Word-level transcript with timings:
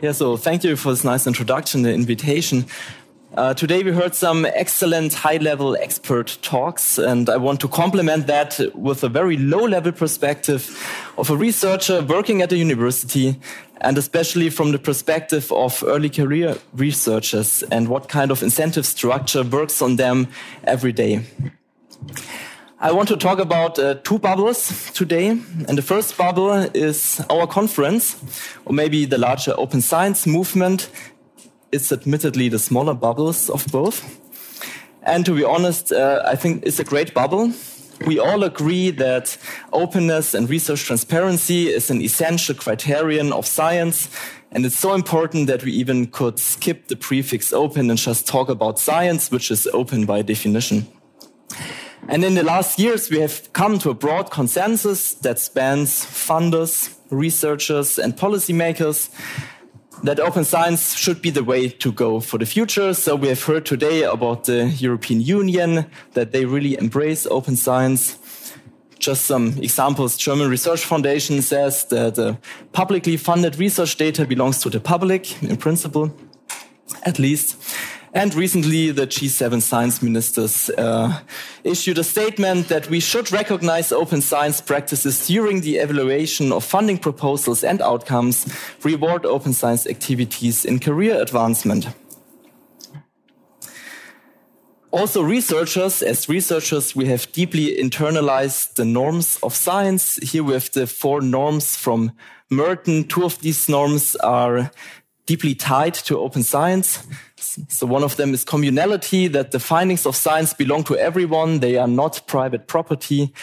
Yeah, 0.00 0.12
so 0.12 0.36
thank 0.36 0.62
you 0.62 0.76
for 0.76 0.92
this 0.92 1.02
nice 1.02 1.26
introduction, 1.26 1.82
the 1.82 1.92
invitation. 1.92 2.66
Uh, 3.34 3.52
today 3.52 3.82
we 3.82 3.90
heard 3.90 4.14
some 4.14 4.46
excellent 4.46 5.12
high-level 5.12 5.76
expert 5.76 6.38
talks, 6.40 6.98
and 6.98 7.28
I 7.28 7.36
want 7.36 7.58
to 7.62 7.68
complement 7.68 8.28
that 8.28 8.60
with 8.76 9.02
a 9.02 9.08
very 9.08 9.36
low-level 9.36 9.90
perspective 9.90 10.70
of 11.18 11.30
a 11.30 11.36
researcher 11.36 12.00
working 12.00 12.42
at 12.42 12.52
a 12.52 12.56
university, 12.56 13.40
and 13.80 13.98
especially 13.98 14.50
from 14.50 14.70
the 14.70 14.78
perspective 14.78 15.50
of 15.50 15.82
early 15.84 16.10
career 16.10 16.58
researchers 16.74 17.64
and 17.64 17.88
what 17.88 18.08
kind 18.08 18.30
of 18.30 18.40
incentive 18.40 18.86
structure 18.86 19.42
works 19.42 19.82
on 19.82 19.96
them 19.96 20.28
every 20.62 20.92
day. 20.92 21.24
I 22.80 22.92
want 22.92 23.08
to 23.08 23.16
talk 23.16 23.40
about 23.40 23.78
uh, 23.78 23.94
two 24.04 24.18
bubbles 24.18 24.90
today. 24.92 25.28
And 25.28 25.76
the 25.76 25.82
first 25.82 26.16
bubble 26.16 26.52
is 26.74 27.20
our 27.28 27.46
conference, 27.46 28.16
or 28.64 28.72
maybe 28.72 29.04
the 29.04 29.18
larger 29.18 29.54
open 29.56 29.80
science 29.80 30.26
movement 30.26 30.88
it's 31.72 31.92
admittedly 31.92 32.48
the 32.48 32.58
smaller 32.58 32.94
bubbles 32.94 33.50
of 33.50 33.66
both. 33.66 34.02
And 35.02 35.24
to 35.26 35.34
be 35.34 35.44
honest, 35.44 35.92
uh, 35.92 36.22
I 36.26 36.36
think 36.36 36.64
it's 36.64 36.78
a 36.78 36.84
great 36.84 37.14
bubble. 37.14 37.52
We 38.06 38.18
all 38.18 38.44
agree 38.44 38.90
that 38.92 39.36
openness 39.72 40.34
and 40.34 40.48
research 40.48 40.84
transparency 40.84 41.68
is 41.68 41.90
an 41.90 42.00
essential 42.00 42.54
criterion 42.54 43.32
of 43.32 43.46
science. 43.46 44.08
And 44.52 44.64
it's 44.64 44.78
so 44.78 44.94
important 44.94 45.46
that 45.48 45.62
we 45.62 45.72
even 45.72 46.06
could 46.06 46.38
skip 46.38 46.88
the 46.88 46.96
prefix 46.96 47.52
open 47.52 47.90
and 47.90 47.98
just 47.98 48.26
talk 48.26 48.48
about 48.48 48.78
science, 48.78 49.30
which 49.30 49.50
is 49.50 49.66
open 49.72 50.06
by 50.06 50.22
definition. 50.22 50.86
And 52.08 52.24
in 52.24 52.34
the 52.34 52.42
last 52.42 52.78
years, 52.78 53.10
we 53.10 53.20
have 53.20 53.52
come 53.52 53.78
to 53.80 53.90
a 53.90 53.94
broad 53.94 54.30
consensus 54.30 55.12
that 55.14 55.38
spans 55.38 56.06
funders, 56.06 56.96
researchers, 57.10 57.98
and 57.98 58.16
policymakers 58.16 59.10
that 60.04 60.18
open 60.18 60.44
science 60.44 60.94
should 60.94 61.20
be 61.20 61.28
the 61.28 61.44
way 61.44 61.68
to 61.68 61.92
go 61.92 62.20
for 62.20 62.38
the 62.38 62.46
future. 62.46 62.94
So 62.94 63.14
we 63.14 63.28
have 63.28 63.42
heard 63.42 63.66
today 63.66 64.04
about 64.04 64.44
the 64.44 64.68
European 64.78 65.20
Union, 65.20 65.84
that 66.14 66.32
they 66.32 66.46
really 66.46 66.78
embrace 66.78 67.26
open 67.26 67.56
science. 67.56 68.16
Just 68.98 69.26
some 69.26 69.58
examples. 69.58 70.16
German 70.16 70.48
Research 70.48 70.84
Foundation 70.84 71.42
says 71.42 71.84
that 71.86 72.18
uh, 72.18 72.34
publicly 72.72 73.18
funded 73.18 73.58
research 73.58 73.96
data 73.96 74.24
belongs 74.24 74.60
to 74.62 74.70
the 74.70 74.80
public 74.80 75.42
in 75.42 75.56
principle, 75.56 76.10
at 77.04 77.18
least. 77.18 77.56
And 78.18 78.34
recently, 78.34 78.90
the 78.90 79.06
G7 79.06 79.62
science 79.62 80.02
ministers 80.02 80.70
uh, 80.70 81.20
issued 81.62 81.98
a 81.98 82.02
statement 82.02 82.66
that 82.66 82.90
we 82.90 82.98
should 82.98 83.30
recognize 83.30 83.92
open 83.92 84.22
science 84.22 84.60
practices 84.60 85.28
during 85.28 85.60
the 85.60 85.76
evaluation 85.76 86.50
of 86.50 86.64
funding 86.64 86.98
proposals 86.98 87.62
and 87.62 87.80
outcomes, 87.80 88.52
reward 88.82 89.24
open 89.24 89.52
science 89.52 89.86
activities 89.86 90.64
in 90.64 90.80
career 90.80 91.22
advancement. 91.22 91.90
Also, 94.90 95.22
researchers, 95.22 96.02
as 96.02 96.28
researchers, 96.28 96.96
we 96.96 97.06
have 97.06 97.30
deeply 97.30 97.76
internalized 97.80 98.74
the 98.74 98.84
norms 98.84 99.38
of 99.44 99.54
science. 99.54 100.16
Here 100.16 100.42
we 100.42 100.54
have 100.54 100.72
the 100.72 100.88
four 100.88 101.20
norms 101.20 101.76
from 101.76 102.10
Merton. 102.50 103.04
Two 103.04 103.24
of 103.24 103.38
these 103.42 103.68
norms 103.68 104.16
are 104.16 104.72
deeply 105.28 105.54
tied 105.54 105.92
to 105.92 106.18
open 106.18 106.42
science. 106.42 107.06
So 107.68 107.86
one 107.86 108.02
of 108.02 108.16
them 108.16 108.32
is 108.32 108.46
communality, 108.46 109.30
that 109.32 109.50
the 109.50 109.60
findings 109.60 110.06
of 110.06 110.16
science 110.16 110.54
belong 110.54 110.84
to 110.84 110.96
everyone. 110.96 111.60
They 111.60 111.76
are 111.76 111.86
not 111.86 112.26
private 112.26 112.66
property. 112.66 113.34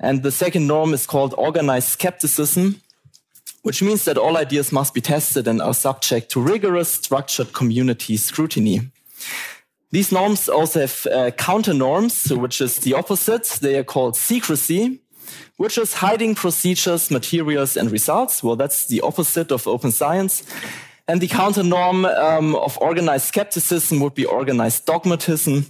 And 0.00 0.22
the 0.22 0.30
second 0.30 0.66
norm 0.66 0.94
is 0.94 1.06
called 1.06 1.34
organized 1.36 1.88
skepticism, 1.88 2.80
which 3.62 3.82
means 3.82 4.04
that 4.04 4.16
all 4.16 4.38
ideas 4.38 4.72
must 4.72 4.94
be 4.94 5.02
tested 5.02 5.46
and 5.46 5.60
are 5.60 5.74
subject 5.74 6.30
to 6.30 6.40
rigorous 6.40 6.88
structured 6.88 7.52
community 7.52 8.16
scrutiny. 8.16 8.80
These 9.90 10.12
norms 10.12 10.48
also 10.48 10.80
have 10.80 11.06
uh, 11.06 11.30
counter 11.32 11.74
norms, 11.74 12.32
which 12.32 12.62
is 12.62 12.78
the 12.78 12.94
opposite. 12.94 13.58
They 13.60 13.76
are 13.76 13.84
called 13.84 14.16
secrecy, 14.16 15.00
which 15.58 15.76
is 15.76 15.92
hiding 15.92 16.34
procedures, 16.34 17.10
materials, 17.10 17.76
and 17.76 17.92
results. 17.92 18.42
Well, 18.42 18.56
that's 18.56 18.86
the 18.86 19.02
opposite 19.02 19.52
of 19.52 19.68
open 19.68 19.92
science. 19.92 20.42
And 21.08 21.20
the 21.20 21.28
counter 21.28 21.62
norm 21.62 22.04
um, 22.04 22.54
of 22.54 22.78
organized 22.78 23.26
skepticism 23.26 24.00
would 24.00 24.14
be 24.14 24.24
organized 24.24 24.86
dogmatism, 24.86 25.66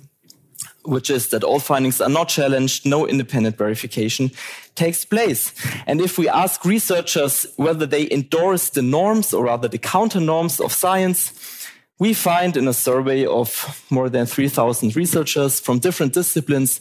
which 0.85 1.11
is 1.11 1.29
that 1.29 1.43
all 1.43 1.59
findings 1.59 2.01
are 2.01 2.09
not 2.09 2.29
challenged, 2.29 2.87
no 2.87 3.07
independent 3.07 3.57
verification 3.57 4.31
takes 4.75 5.05
place. 5.05 5.53
And 5.87 6.01
if 6.01 6.19
we 6.19 6.29
ask 6.29 6.65
researchers 6.65 7.47
whether 7.57 7.87
they 7.87 8.11
endorse 8.11 8.71
the 8.71 8.83
norms 8.83 9.33
or 9.33 9.45
rather 9.45 9.69
the 9.69 9.79
counter 9.79 10.21
norms 10.21 10.61
of 10.61 10.73
science, 10.73 11.69
we 11.99 12.15
find 12.15 12.57
in 12.57 12.67
a 12.69 12.73
survey 12.73 13.25
of 13.25 13.85
more 13.91 14.09
than 14.09 14.27
3,000 14.27 14.97
researchers 14.97 15.61
from 15.61 15.79
different 15.79 16.13
disciplines 16.13 16.81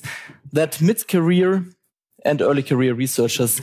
that 0.51 0.81
mid-career 0.81 1.65
and 2.25 2.41
early 2.41 2.63
career 2.63 2.93
researchers 2.93 3.61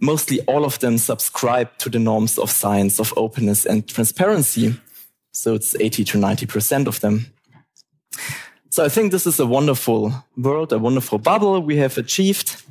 mostly 0.00 0.40
all 0.46 0.64
of 0.64 0.78
them 0.78 0.98
subscribe 0.98 1.68
to 1.78 1.88
the 1.88 1.98
norms 1.98 2.38
of 2.38 2.50
science, 2.50 2.98
of 2.98 3.12
openness 3.16 3.66
and 3.66 3.86
transparency. 3.88 4.74
So 5.32 5.54
it's 5.54 5.74
80 5.74 6.04
to 6.04 6.18
90% 6.18 6.86
of 6.86 7.00
them. 7.00 7.26
So 8.70 8.84
I 8.84 8.88
think 8.88 9.12
this 9.12 9.26
is 9.26 9.40
a 9.40 9.46
wonderful 9.46 10.12
world, 10.36 10.72
a 10.72 10.78
wonderful 10.78 11.18
bubble 11.18 11.60
we 11.60 11.76
have 11.76 11.98
achieved. 11.98 12.62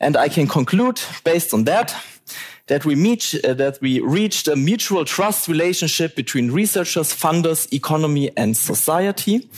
And 0.00 0.16
I 0.16 0.28
can 0.28 0.46
conclude 0.46 1.00
based 1.24 1.54
on 1.54 1.64
that 1.64 1.94
that 2.66 2.84
we 2.84 2.94
meet, 2.94 3.34
uh, 3.44 3.54
that 3.54 3.78
we 3.80 4.00
reached 4.00 4.48
a 4.48 4.56
mutual 4.56 5.04
trust 5.04 5.48
relationship 5.48 6.16
between 6.16 6.50
researchers, 6.50 7.14
funders, 7.14 7.72
economy, 7.72 8.30
and 8.36 8.56
society. 8.56 9.48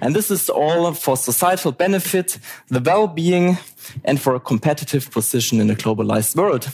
And 0.00 0.14
this 0.16 0.30
is 0.30 0.48
all 0.48 0.92
for 0.94 1.16
societal 1.16 1.72
benefit, 1.72 2.38
the 2.68 2.80
well-being, 2.80 3.58
and 4.04 4.20
for 4.20 4.34
a 4.34 4.40
competitive 4.40 5.10
position 5.10 5.60
in 5.60 5.70
a 5.70 5.74
globalized 5.74 6.36
world. 6.36 6.70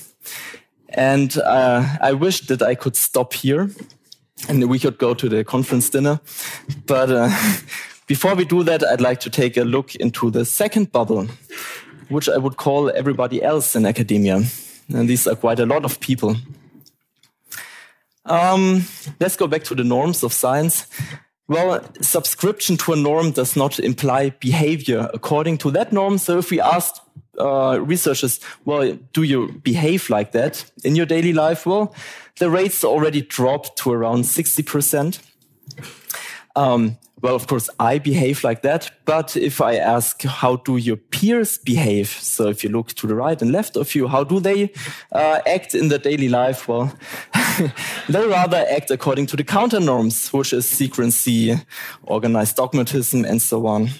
And 0.91 1.37
uh, 1.39 1.97
I 2.01 2.12
wish 2.12 2.47
that 2.47 2.62
I 2.62 2.75
could 2.75 2.97
stop 2.97 3.33
here 3.33 3.71
and 4.49 4.69
we 4.69 4.78
could 4.78 4.99
go 4.99 5.15
to 5.15 5.28
the 5.28 5.45
conference 5.45 5.91
dinner. 5.91 6.21
But 6.87 7.11
uh, 7.11 7.31
before 8.07 8.34
we 8.34 8.45
do 8.45 8.62
that, 8.62 8.84
I'd 8.84 9.01
like 9.01 9.21
to 9.21 9.31
take 9.31 9.57
a 9.57 9.65
look 9.65 9.95
into 9.97 10.31
the 10.31 10.45
second 10.45 10.93
bubble, 10.93 11.27
which 12.09 12.28
I 12.28 12.39
would 12.39 12.57
call 12.57 12.91
everybody 12.91 13.43
else 13.43 13.77
in 13.77 13.87
academia. 13.87 14.43
And 14.95 15.09
these 15.09 15.27
are 15.27 15.37
quite 15.37 15.61
a 15.61 15.67
lot 15.67 15.84
of 15.84 16.01
people. 16.01 16.37
Um, 18.25 18.84
let's 19.19 19.37
go 19.37 19.47
back 19.47 19.65
to 19.65 19.75
the 19.75 19.84
norms 19.84 20.23
of 20.23 20.33
science. 20.33 20.87
Well, 21.49 21.83
subscription 22.01 22.77
to 22.78 22.93
a 22.93 22.97
norm 22.97 23.33
does 23.33 23.56
not 23.56 23.81
imply 23.81 24.31
behavior 24.31 25.11
according 25.12 25.59
to 25.59 25.73
that 25.73 25.93
norm. 25.93 26.19
So 26.19 26.39
if 26.39 26.51
we 26.51 26.61
ask 26.61 26.95
uh, 27.41 27.81
researchers, 27.81 28.39
well, 28.65 28.97
do 29.12 29.25
you 29.25 29.53
behave 29.65 30.11
like 30.11 30.31
that 30.33 30.65
in 30.84 30.95
your 30.95 31.07
daily 31.07 31.33
life? 31.33 31.67
Well, 31.67 31.93
the 32.39 32.51
rates 32.51 32.84
already 32.84 33.22
dropped 33.22 33.77
to 33.78 33.91
around 33.91 34.25
60%. 34.25 35.19
Um, 36.55 36.99
well, 37.23 37.35
of 37.35 37.47
course, 37.47 37.69
I 37.79 37.99
behave 37.99 38.43
like 38.45 38.63
that. 38.63 38.91
But 39.05 39.37
if 39.37 39.61
I 39.61 39.77
ask, 39.77 40.23
how 40.23 40.57
do 40.57 40.77
your 40.77 40.97
peers 40.97 41.59
behave? 41.59 42.09
So 42.09 42.49
if 42.49 42.65
you 42.65 42.71
look 42.71 42.89
to 42.95 43.07
the 43.07 43.15
right 43.15 43.41
and 43.41 43.53
left 43.53 43.77
of 43.77 43.95
you, 43.95 44.09
how 44.09 44.25
do 44.25 44.41
they 44.41 44.73
uh, 45.13 45.41
act 45.47 45.75
in 45.75 45.89
their 45.89 45.99
daily 45.99 46.29
life? 46.29 46.67
Well, 46.69 46.93
they 48.09 48.27
rather 48.27 48.65
act 48.71 48.91
according 48.91 49.27
to 49.27 49.37
the 49.37 49.45
counter 49.45 49.81
norms, 49.81 50.33
which 50.33 50.53
is 50.53 50.67
secrecy, 50.67 51.57
organized 52.05 52.57
dogmatism, 52.57 53.25
and 53.25 53.43
so 53.43 53.67
on. 53.67 53.91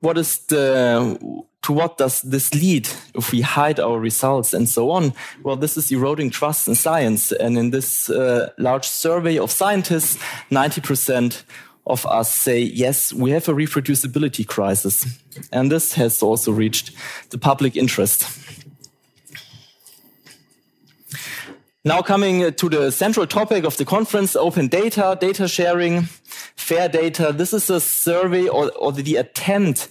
What 0.00 0.18
is 0.18 0.38
the 0.48 1.16
to 1.64 1.72
what 1.72 1.96
does 1.96 2.20
this 2.22 2.54
lead 2.54 2.88
if 3.14 3.32
we 3.32 3.40
hide 3.40 3.80
our 3.80 3.98
results 3.98 4.52
and 4.52 4.68
so 4.68 4.90
on? 4.90 5.14
Well, 5.42 5.56
this 5.56 5.76
is 5.78 5.90
eroding 5.90 6.30
trust 6.30 6.68
in 6.68 6.74
science. 6.74 7.32
And 7.32 7.56
in 7.56 7.70
this 7.70 8.10
uh, 8.10 8.50
large 8.58 8.86
survey 8.86 9.38
of 9.38 9.50
scientists, 9.50 10.18
90% 10.50 11.42
of 11.86 12.04
us 12.06 12.32
say, 12.32 12.60
yes, 12.60 13.12
we 13.14 13.30
have 13.30 13.48
a 13.48 13.54
reproducibility 13.54 14.46
crisis. 14.46 15.06
And 15.52 15.72
this 15.72 15.94
has 15.94 16.22
also 16.22 16.52
reached 16.52 16.92
the 17.30 17.38
public 17.38 17.76
interest. 17.76 18.28
Now 21.82 22.02
coming 22.02 22.52
to 22.52 22.68
the 22.68 22.90
central 22.90 23.26
topic 23.26 23.64
of 23.64 23.76
the 23.76 23.84
conference, 23.84 24.36
open 24.36 24.68
data, 24.68 25.16
data 25.20 25.48
sharing, 25.48 26.02
fair 26.56 26.88
data. 26.88 27.32
This 27.32 27.52
is 27.52 27.68
a 27.68 27.80
survey 27.80 28.48
or, 28.48 28.70
or 28.72 28.92
the 28.92 29.16
attempt 29.16 29.88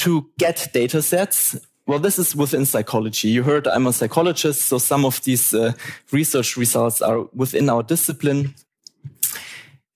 to 0.00 0.30
get 0.38 0.68
data 0.72 1.02
sets. 1.02 1.56
Well, 1.86 1.98
this 1.98 2.18
is 2.18 2.36
within 2.36 2.64
psychology. 2.64 3.28
You 3.28 3.42
heard 3.42 3.66
I'm 3.66 3.86
a 3.86 3.92
psychologist, 3.92 4.62
so 4.62 4.78
some 4.78 5.04
of 5.04 5.22
these 5.24 5.52
uh, 5.52 5.72
research 6.12 6.56
results 6.56 7.02
are 7.02 7.24
within 7.34 7.68
our 7.68 7.82
discipline. 7.82 8.54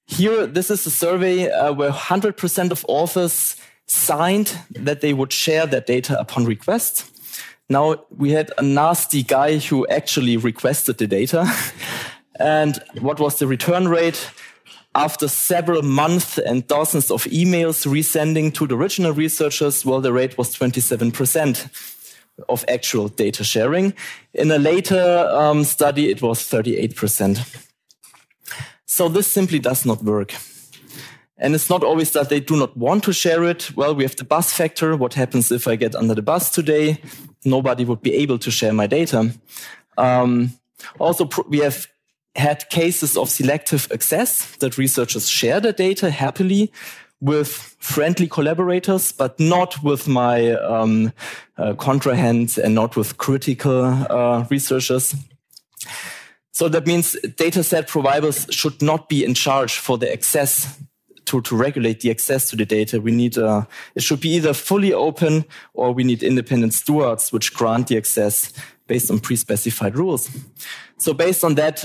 Here, 0.07 0.47
this 0.47 0.71
is 0.71 0.87
a 0.87 0.91
survey 0.91 1.51
uh, 1.51 1.73
where 1.73 1.91
100% 1.91 2.71
of 2.71 2.85
authors 2.89 3.57
signed 3.87 4.59
that 4.71 5.01
they 5.01 5.15
would 5.15 5.33
share 5.33 5.67
their 5.67 5.81
data 5.81 6.19
upon 6.19 6.45
request. 6.45 7.11
Now 7.71 8.05
we 8.11 8.33
had 8.33 8.51
a 8.59 8.63
nasty 8.63 9.23
guy 9.23 9.59
who 9.59 9.87
actually 9.89 10.37
requested 10.37 10.99
the 10.99 11.07
data. 11.07 11.51
and 12.39 12.79
what 13.01 13.21
was 13.21 13.39
the 13.39 13.47
return 13.47 13.89
rate? 13.89 14.31
After 14.97 15.27
several 15.27 15.83
months 15.83 16.39
and 16.39 16.67
dozens 16.69 17.11
of 17.11 17.25
emails 17.25 17.85
resending 17.87 18.55
to 18.55 18.67
the 18.67 18.77
original 18.77 19.13
researchers, 19.13 19.85
well, 19.85 20.01
the 20.01 20.13
rate 20.13 20.39
was 20.39 20.55
27% 20.55 21.69
of 22.49 22.65
actual 22.69 23.09
data 23.09 23.43
sharing. 23.43 23.95
In 24.33 24.51
a 24.51 24.59
later 24.59 25.29
um, 25.31 25.65
study, 25.65 26.11
it 26.11 26.23
was 26.23 26.41
38%. 26.41 27.67
So 28.87 29.09
this 29.09 29.27
simply 29.27 29.59
does 29.59 29.85
not 29.85 30.03
work. 30.05 30.35
And 31.37 31.55
it's 31.55 31.69
not 31.69 31.83
always 31.83 32.13
that 32.13 32.29
they 32.29 32.39
do 32.39 32.57
not 32.57 32.77
want 32.77 33.03
to 33.05 33.13
share 33.13 33.43
it. 33.45 33.77
Well, 33.77 33.95
we 33.95 34.05
have 34.05 34.15
the 34.15 34.25
bus 34.25 34.53
factor. 34.53 34.97
What 34.97 35.15
happens 35.15 35.51
if 35.51 35.67
I 35.67 35.75
get 35.75 35.97
under 35.97 36.15
the 36.15 36.23
bus 36.23 36.51
today? 36.51 37.01
Nobody 37.45 37.85
would 37.85 38.03
be 38.03 38.15
able 38.15 38.39
to 38.39 38.51
share 38.51 38.73
my 38.73 38.87
data. 38.87 39.35
Um, 39.99 40.53
also, 40.99 41.29
we 41.49 41.59
have 41.59 41.89
had 42.37 42.69
cases 42.69 43.17
of 43.17 43.29
selective 43.29 43.89
access 43.93 44.57
that 44.57 44.77
researchers 44.79 45.29
share 45.29 45.61
the 45.61 45.73
data 45.73 46.11
happily 46.11 46.73
with 47.21 47.77
friendly 47.79 48.27
collaborators, 48.27 49.13
but 49.13 49.39
not 49.41 49.83
with 49.83 50.09
my 50.09 50.51
um, 50.53 51.13
uh, 51.57 51.73
contrahands 51.75 52.59
and 52.59 52.75
not 52.75 52.97
with 52.97 53.17
critical 53.19 53.85
uh, 53.85 54.45
researchers. 54.51 55.15
So 56.53 56.69
that 56.69 56.87
means 56.87 57.17
dataset 57.23 57.89
providers 57.89 58.47
should 58.51 58.83
not 58.83 59.09
be 59.09 59.25
in 59.25 59.35
charge 59.35 59.79
for 59.79 59.97
the 59.99 60.13
access 60.13 60.79
to, 61.25 61.41
to 61.41 61.57
regulate 61.57 62.01
the 62.01 62.11
access 62.11 62.51
to 62.51 62.57
the 62.57 62.67
data. 62.67 63.01
We 63.01 63.11
need, 63.11 63.39
uh, 63.39 63.65
it 63.95 64.03
should 64.03 64.21
be 64.21 64.35
either 64.35 64.53
fully 64.53 64.93
open 64.93 65.47
or 65.73 65.93
we 65.93 66.05
need 66.05 66.23
independent 66.23 66.75
stewards 66.75 67.33
which 67.33 67.55
grant 67.55 67.89
the 67.89 67.97
access 67.97 68.53
based 68.87 69.11
on 69.11 69.19
pre-specified 69.19 69.97
rules. 69.97 70.31
So 70.99 71.15
based 71.15 71.43
on 71.43 71.55
that, 71.55 71.85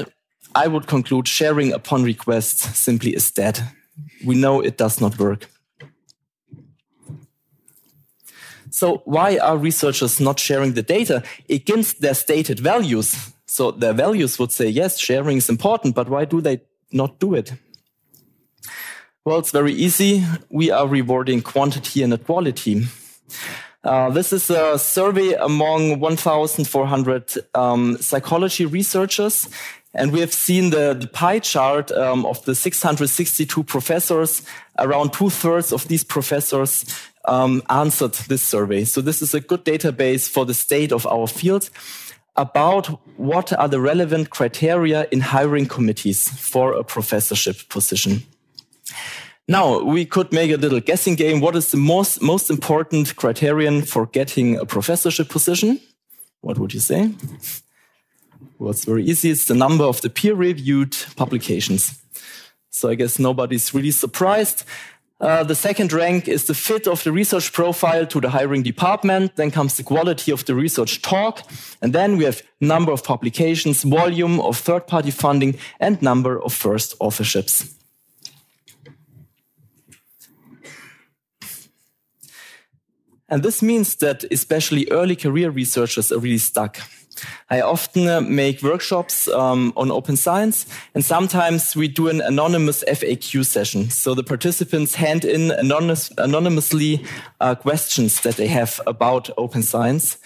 I 0.55 0.67
would 0.67 0.87
conclude 0.87 1.27
sharing 1.27 1.73
upon 1.73 2.03
request 2.03 2.75
simply 2.75 3.15
is 3.15 3.31
dead. 3.31 3.61
We 4.25 4.35
know 4.35 4.61
it 4.61 4.77
does 4.77 4.99
not 4.99 5.17
work. 5.19 5.47
So 8.71 9.01
why 9.05 9.37
are 9.37 9.57
researchers 9.57 10.19
not 10.19 10.39
sharing 10.39 10.73
the 10.73 10.83
data 10.83 11.23
against 11.49 12.01
their 12.01 12.13
stated 12.13 12.59
values? 12.59 13.33
So 13.45 13.71
their 13.71 13.93
values 13.93 14.37
would 14.39 14.51
say, 14.51 14.69
yes, 14.69 14.99
sharing 14.99 15.37
is 15.37 15.49
important, 15.49 15.95
but 15.95 16.07
why 16.07 16.25
do 16.25 16.39
they 16.39 16.61
not 16.91 17.19
do 17.19 17.33
it? 17.33 17.53
Well, 19.25 19.39
it's 19.39 19.51
very 19.51 19.73
easy. 19.73 20.23
We 20.49 20.71
are 20.71 20.87
rewarding 20.87 21.41
quantity 21.41 22.03
and 22.03 22.11
not 22.11 22.25
quality. 22.25 22.85
Uh, 23.83 24.09
this 24.09 24.33
is 24.33 24.49
a 24.49 24.77
survey 24.77 25.33
among 25.33 25.99
1,400 25.99 27.33
um, 27.55 27.97
psychology 27.97 28.65
researchers, 28.65 29.49
and 29.93 30.11
we 30.11 30.19
have 30.19 30.33
seen 30.33 30.69
the, 30.69 30.93
the 30.93 31.07
pie 31.07 31.39
chart 31.39 31.91
um, 31.91 32.25
of 32.25 32.43
the 32.45 32.53
662 32.53 33.63
professors. 33.63 34.43
Around 34.77 35.13
two 35.13 35.29
thirds 35.29 35.71
of 35.71 35.87
these 35.87 36.03
professors 36.03 36.85
um, 37.25 37.63
answered 37.69 38.13
this 38.27 38.41
survey. 38.41 38.85
So 38.85 39.01
this 39.01 39.21
is 39.21 39.33
a 39.33 39.39
good 39.39 39.65
database 39.65 40.29
for 40.29 40.45
the 40.45 40.53
state 40.53 40.91
of 40.91 41.07
our 41.07 41.27
field 41.27 41.69
about 42.35 42.87
what 43.17 43.51
are 43.53 43.67
the 43.67 43.81
relevant 43.81 44.29
criteria 44.29 45.07
in 45.11 45.19
hiring 45.19 45.65
committees 45.65 46.29
for 46.29 46.73
a 46.73 46.83
professorship 46.83 47.67
position. 47.69 48.23
Now 49.47 49.81
we 49.81 50.05
could 50.05 50.31
make 50.31 50.51
a 50.51 50.57
little 50.57 50.79
guessing 50.79 51.15
game. 51.15 51.41
What 51.41 51.55
is 51.55 51.71
the 51.71 51.77
most, 51.77 52.21
most 52.21 52.51
important 52.51 53.15
criterion 53.15 53.81
for 53.81 54.05
getting 54.05 54.57
a 54.57 54.65
professorship 54.65 55.29
position? 55.29 55.81
What 56.41 56.59
would 56.59 56.73
you 56.73 56.79
say? 56.79 57.11
It's 58.61 58.85
very 58.85 59.03
easy. 59.03 59.29
It's 59.31 59.45
the 59.45 59.55
number 59.55 59.85
of 59.85 60.01
the 60.01 60.09
peer 60.09 60.35
reviewed 60.35 60.95
publications. 61.15 62.01
So 62.69 62.89
I 62.89 62.95
guess 62.95 63.17
nobody's 63.19 63.73
really 63.73 63.91
surprised. 63.91 64.63
Uh, 65.21 65.43
the 65.43 65.55
second 65.55 65.91
rank 65.91 66.29
is 66.29 66.45
the 66.45 66.53
fit 66.53 66.87
of 66.87 67.03
the 67.03 67.11
research 67.11 67.51
profile 67.51 68.05
to 68.05 68.21
the 68.21 68.29
hiring 68.29 68.63
department. 68.63 69.35
Then 69.35 69.51
comes 69.51 69.75
the 69.75 69.83
quality 69.83 70.31
of 70.31 70.45
the 70.45 70.55
research 70.55 71.01
talk. 71.01 71.41
And 71.81 71.93
then 71.93 72.17
we 72.17 72.23
have 72.23 72.41
number 72.61 72.91
of 72.91 73.03
publications, 73.03 73.83
volume 73.83 74.39
of 74.39 74.57
third 74.57 74.87
party 74.87 75.11
funding, 75.11 75.57
and 75.79 76.01
number 76.01 76.41
of 76.41 76.53
first 76.53 76.97
authorships. 76.99 77.73
And 83.27 83.43
this 83.43 83.61
means 83.61 83.95
that 83.97 84.23
especially 84.31 84.87
early 84.89 85.15
career 85.15 85.51
researchers 85.51 86.11
are 86.11 86.19
really 86.19 86.39
stuck. 86.39 86.79
I 87.49 87.61
often 87.61 88.07
uh, 88.07 88.21
make 88.21 88.61
workshops 88.61 89.27
um, 89.27 89.73
on 89.75 89.91
open 89.91 90.17
science, 90.17 90.65
and 90.93 91.03
sometimes 91.03 91.75
we 91.75 91.87
do 91.87 92.07
an 92.07 92.21
anonymous 92.21 92.83
FAQ 92.87 93.45
session. 93.45 93.89
So 93.89 94.13
the 94.13 94.23
participants 94.23 94.95
hand 94.95 95.25
in 95.25 95.51
anonymous, 95.51 96.11
anonymously 96.17 97.05
uh, 97.39 97.55
questions 97.55 98.21
that 98.21 98.35
they 98.35 98.47
have 98.47 98.79
about 98.87 99.29
open 99.37 99.63
science. 99.63 100.17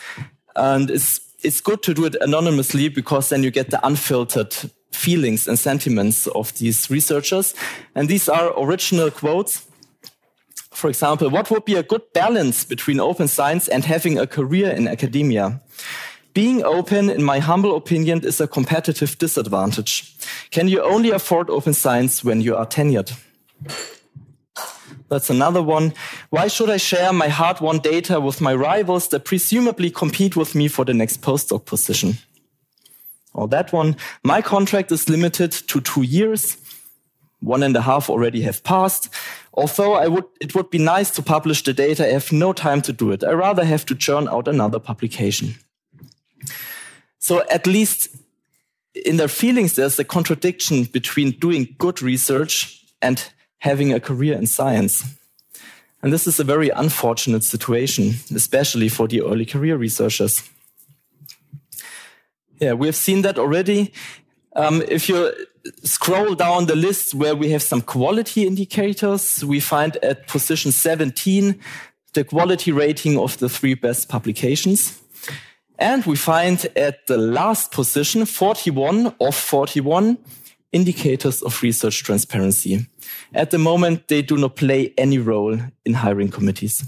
And 0.55 0.89
it's, 0.89 1.19
it's 1.43 1.61
good 1.61 1.81
to 1.83 1.93
do 1.93 2.05
it 2.05 2.15
anonymously 2.21 2.89
because 2.89 3.29
then 3.29 3.43
you 3.43 3.51
get 3.51 3.69
the 3.69 3.85
unfiltered 3.85 4.53
feelings 4.91 5.47
and 5.47 5.57
sentiments 5.57 6.27
of 6.27 6.53
these 6.59 6.89
researchers. 6.89 7.55
And 7.95 8.07
these 8.07 8.29
are 8.29 8.53
original 8.59 9.09
quotes 9.09 9.65
for 10.73 10.89
example, 10.89 11.29
what 11.29 11.49
would 11.51 11.65
be 11.65 11.75
a 11.75 11.83
good 11.83 12.01
balance 12.13 12.65
between 12.65 12.99
open 12.99 13.27
science 13.27 13.67
and 13.67 13.85
having 13.85 14.17
a 14.17 14.27
career 14.27 14.71
in 14.71 14.87
academia? 14.87 15.61
Being 16.33 16.63
open, 16.63 17.09
in 17.09 17.23
my 17.23 17.39
humble 17.39 17.75
opinion, 17.75 18.25
is 18.25 18.41
a 18.41 18.47
competitive 18.47 19.17
disadvantage. 19.19 20.15
Can 20.49 20.67
you 20.67 20.81
only 20.81 21.11
afford 21.11 21.49
open 21.49 21.73
science 21.73 22.23
when 22.23 22.41
you 22.41 22.55
are 22.55 22.65
tenured? 22.65 23.13
That's 25.09 25.29
another 25.29 25.61
one. 25.61 25.93
Why 26.31 26.47
should 26.47 26.71
I 26.71 26.77
share 26.77 27.13
my 27.13 27.27
hard 27.27 27.61
won 27.61 27.79
data 27.79 28.19
with 28.19 28.41
my 28.41 28.55
rivals 28.55 29.09
that 29.09 29.25
presumably 29.25 29.91
compete 29.91 30.35
with 30.35 30.55
me 30.55 30.67
for 30.67 30.85
the 30.85 30.93
next 30.93 31.21
postdoc 31.21 31.65
position? 31.65 32.17
Or 33.33 33.47
that 33.49 33.71
one. 33.71 33.95
My 34.23 34.41
contract 34.41 34.91
is 34.91 35.09
limited 35.09 35.51
to 35.51 35.81
two 35.81 36.01
years. 36.01 36.57
One 37.41 37.61
and 37.61 37.75
a 37.75 37.81
half 37.81 38.09
already 38.09 38.41
have 38.41 38.63
passed. 38.63 39.09
Although 39.53 39.93
I 39.93 40.07
would, 40.07 40.25
it 40.41 40.55
would 40.55 40.71
be 40.71 40.79
nice 40.79 41.11
to 41.11 41.21
publish 41.21 41.61
the 41.63 41.73
data, 41.73 42.07
I 42.07 42.13
have 42.13 42.31
no 42.31 42.53
time 42.53 42.81
to 42.83 42.93
do 42.93 43.11
it. 43.11 43.23
I 43.23 43.33
rather 43.33 43.65
have 43.65 43.85
to 43.87 43.95
churn 43.95 44.27
out 44.27 44.47
another 44.47 44.79
publication. 44.79 45.55
So 47.23 47.41
at 47.49 47.65
least 47.65 48.09
in 48.93 49.15
their 49.15 49.29
feelings, 49.29 49.77
there's 49.77 49.97
a 49.97 50.03
contradiction 50.03 50.83
between 50.83 51.31
doing 51.39 51.73
good 51.77 52.01
research 52.01 52.83
and 53.01 53.31
having 53.59 53.93
a 53.93 54.01
career 54.01 54.37
in 54.37 54.45
science. 54.45 55.05
And 56.01 56.11
this 56.11 56.27
is 56.27 56.41
a 56.41 56.43
very 56.43 56.67
unfortunate 56.67 57.45
situation, 57.45 58.15
especially 58.35 58.89
for 58.89 59.07
the 59.07 59.21
early 59.21 59.45
career 59.45 59.77
researchers. 59.77 60.43
Yeah, 62.59 62.73
we 62.73 62.87
have 62.87 62.95
seen 62.97 63.21
that 63.21 63.39
already. 63.39 63.93
Um, 64.57 64.83
if 64.89 65.07
you 65.07 65.31
scroll 65.81 66.35
down 66.35 66.65
the 66.65 66.75
list 66.75 67.13
where 67.13 67.37
we 67.37 67.51
have 67.51 67.63
some 67.63 67.81
quality 67.81 68.45
indicators, 68.45 69.45
we 69.45 69.61
find 69.61 69.95
at 70.03 70.27
position 70.27 70.73
17 70.73 71.57
the 72.15 72.25
quality 72.25 72.73
rating 72.73 73.17
of 73.17 73.37
the 73.37 73.47
three 73.47 73.75
best 73.75 74.09
publications. 74.09 75.02
And 75.83 76.05
we 76.05 76.15
find 76.15 76.65
at 76.77 77.07
the 77.07 77.17
last 77.17 77.73
position, 77.73 78.25
41 78.25 79.15
of 79.19 79.35
41 79.35 80.17
indicators 80.71 81.41
of 81.41 81.61
research 81.61 82.03
transparency. 82.03 82.87
At 83.33 83.51
the 83.51 83.57
moment, 83.57 84.07
they 84.07 84.21
do 84.21 84.37
not 84.37 84.55
play 84.55 84.93
any 84.97 85.17
role 85.17 85.59
in 85.83 85.93
hiring 85.93 86.31
committees. 86.31 86.85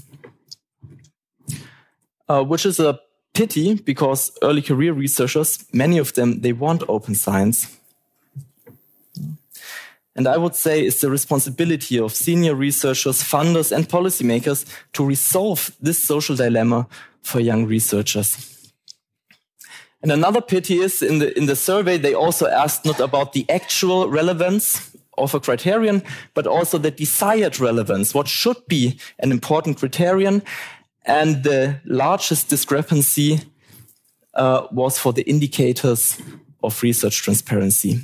Uh, 2.26 2.42
which 2.42 2.64
is 2.64 2.80
a 2.80 2.98
pity 3.34 3.74
because 3.74 4.32
early 4.42 4.62
career 4.62 4.94
researchers, 4.94 5.66
many 5.74 5.98
of 5.98 6.14
them, 6.14 6.40
they 6.40 6.54
want 6.54 6.82
open 6.88 7.14
science. 7.14 7.76
And 10.14 10.26
I 10.26 10.38
would 10.38 10.54
say 10.54 10.80
it's 10.80 11.02
the 11.02 11.10
responsibility 11.10 12.00
of 12.00 12.14
senior 12.14 12.54
researchers, 12.54 13.22
funders, 13.22 13.76
and 13.76 13.86
policymakers 13.86 14.64
to 14.94 15.04
resolve 15.04 15.70
this 15.82 16.02
social 16.02 16.34
dilemma 16.34 16.88
for 17.22 17.40
young 17.40 17.66
researchers. 17.66 18.55
And 20.06 20.12
another 20.12 20.40
pity 20.40 20.78
is 20.78 21.02
in 21.02 21.18
the, 21.18 21.36
in 21.36 21.46
the 21.46 21.56
survey, 21.56 21.98
they 21.98 22.14
also 22.14 22.46
asked 22.46 22.84
not 22.84 23.00
about 23.00 23.32
the 23.32 23.44
actual 23.50 24.08
relevance 24.08 24.96
of 25.18 25.34
a 25.34 25.40
criterion, 25.40 26.00
but 26.32 26.46
also 26.46 26.78
the 26.78 26.92
desired 26.92 27.58
relevance. 27.58 28.14
What 28.14 28.28
should 28.28 28.68
be 28.68 29.00
an 29.18 29.32
important 29.32 29.78
criterion? 29.78 30.44
And 31.06 31.42
the 31.42 31.80
largest 31.84 32.48
discrepancy 32.48 33.40
uh, 34.34 34.68
was 34.70 34.96
for 34.96 35.12
the 35.12 35.28
indicators 35.28 36.22
of 36.62 36.80
research 36.84 37.22
transparency. 37.22 37.98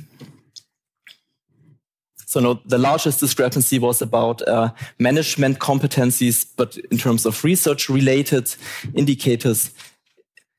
So 2.25 2.41
no, 2.41 2.59
the 2.65 2.79
largest 2.79 3.21
discrepancy 3.21 3.79
was 3.79 4.01
about 4.01 4.45
uh, 4.45 4.71
management 4.99 5.59
competencies, 5.59 6.45
but 6.57 6.75
in 6.91 6.97
terms 6.97 7.25
of 7.25 7.41
research 7.45 7.87
related 7.87 8.53
indicators, 8.93 9.71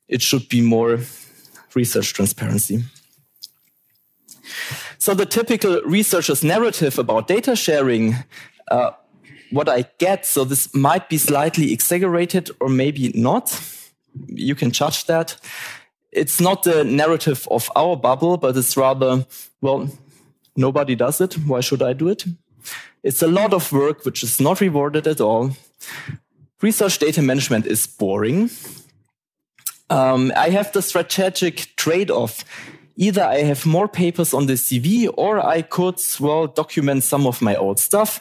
it 0.09 0.23
should 0.23 0.49
be 0.49 0.63
more 0.63 1.01
research 1.75 2.13
transparency. 2.13 2.85
So 4.99 5.15
the 5.15 5.27
typical 5.27 5.83
researcher's 5.83 6.43
narrative 6.43 6.99
about 6.99 7.29
data 7.29 7.57
sharing, 7.57 8.15
uh, 8.71 8.93
what 9.51 9.69
I 9.69 9.85
get, 9.99 10.27
so 10.27 10.45
this 10.45 10.75
might 10.75 11.09
be 11.09 11.19
slightly 11.19 11.73
exaggerated 11.73 12.51
or 12.61 12.69
maybe 12.69 13.13
not. 13.15 13.61
You 14.29 14.55
can 14.55 14.71
judge 14.71 15.07
that. 15.07 15.37
It's 16.13 16.41
not 16.41 16.63
the 16.63 16.85
narrative 16.85 17.47
of 17.51 17.71
our 17.77 17.97
bubble, 17.97 18.37
but 18.37 18.57
it's 18.57 18.77
rather, 18.77 19.27
well, 19.61 19.91
nobody 20.57 20.95
does 20.95 21.21
it. 21.21 21.35
Why 21.35 21.61
should 21.61 21.83
I 21.83 21.93
do 21.93 22.09
it? 22.09 22.25
It's 23.03 23.23
a 23.23 23.27
lot 23.27 23.53
of 23.53 23.71
work 23.73 24.05
which 24.05 24.23
is 24.23 24.41
not 24.41 24.61
rewarded 24.61 25.07
at 25.07 25.21
all. 25.21 25.51
Research 26.63 26.99
data 26.99 27.21
management 27.21 27.67
is 27.67 27.87
boring. 27.87 28.49
Um, 29.95 30.33
I 30.37 30.51
have 30.51 30.73
the 30.73 30.83
strategic 30.83 31.77
trade 31.77 32.11
off. 32.11 32.45
Either 32.97 33.23
I 33.23 33.43
have 33.43 33.65
more 33.65 33.87
papers 33.87 34.35
on 34.35 34.47
the 34.47 34.55
CV 34.55 35.09
or 35.17 35.39
I 35.39 35.63
could, 35.63 36.01
well, 36.19 36.49
document 36.49 37.05
some 37.05 37.29
of 37.29 37.41
my 37.41 37.55
old 37.55 37.79
stuff. 37.79 38.21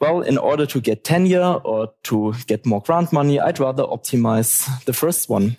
Well, 0.00 0.22
in 0.22 0.38
order 0.38 0.64
to 0.64 0.80
get 0.80 1.04
tenure 1.04 1.60
or 1.62 1.92
to 2.04 2.32
get 2.46 2.64
more 2.64 2.80
grant 2.80 3.12
money, 3.12 3.38
I'd 3.38 3.60
rather 3.60 3.82
optimize 3.82 4.66
the 4.86 4.94
first 4.94 5.28
one. 5.28 5.58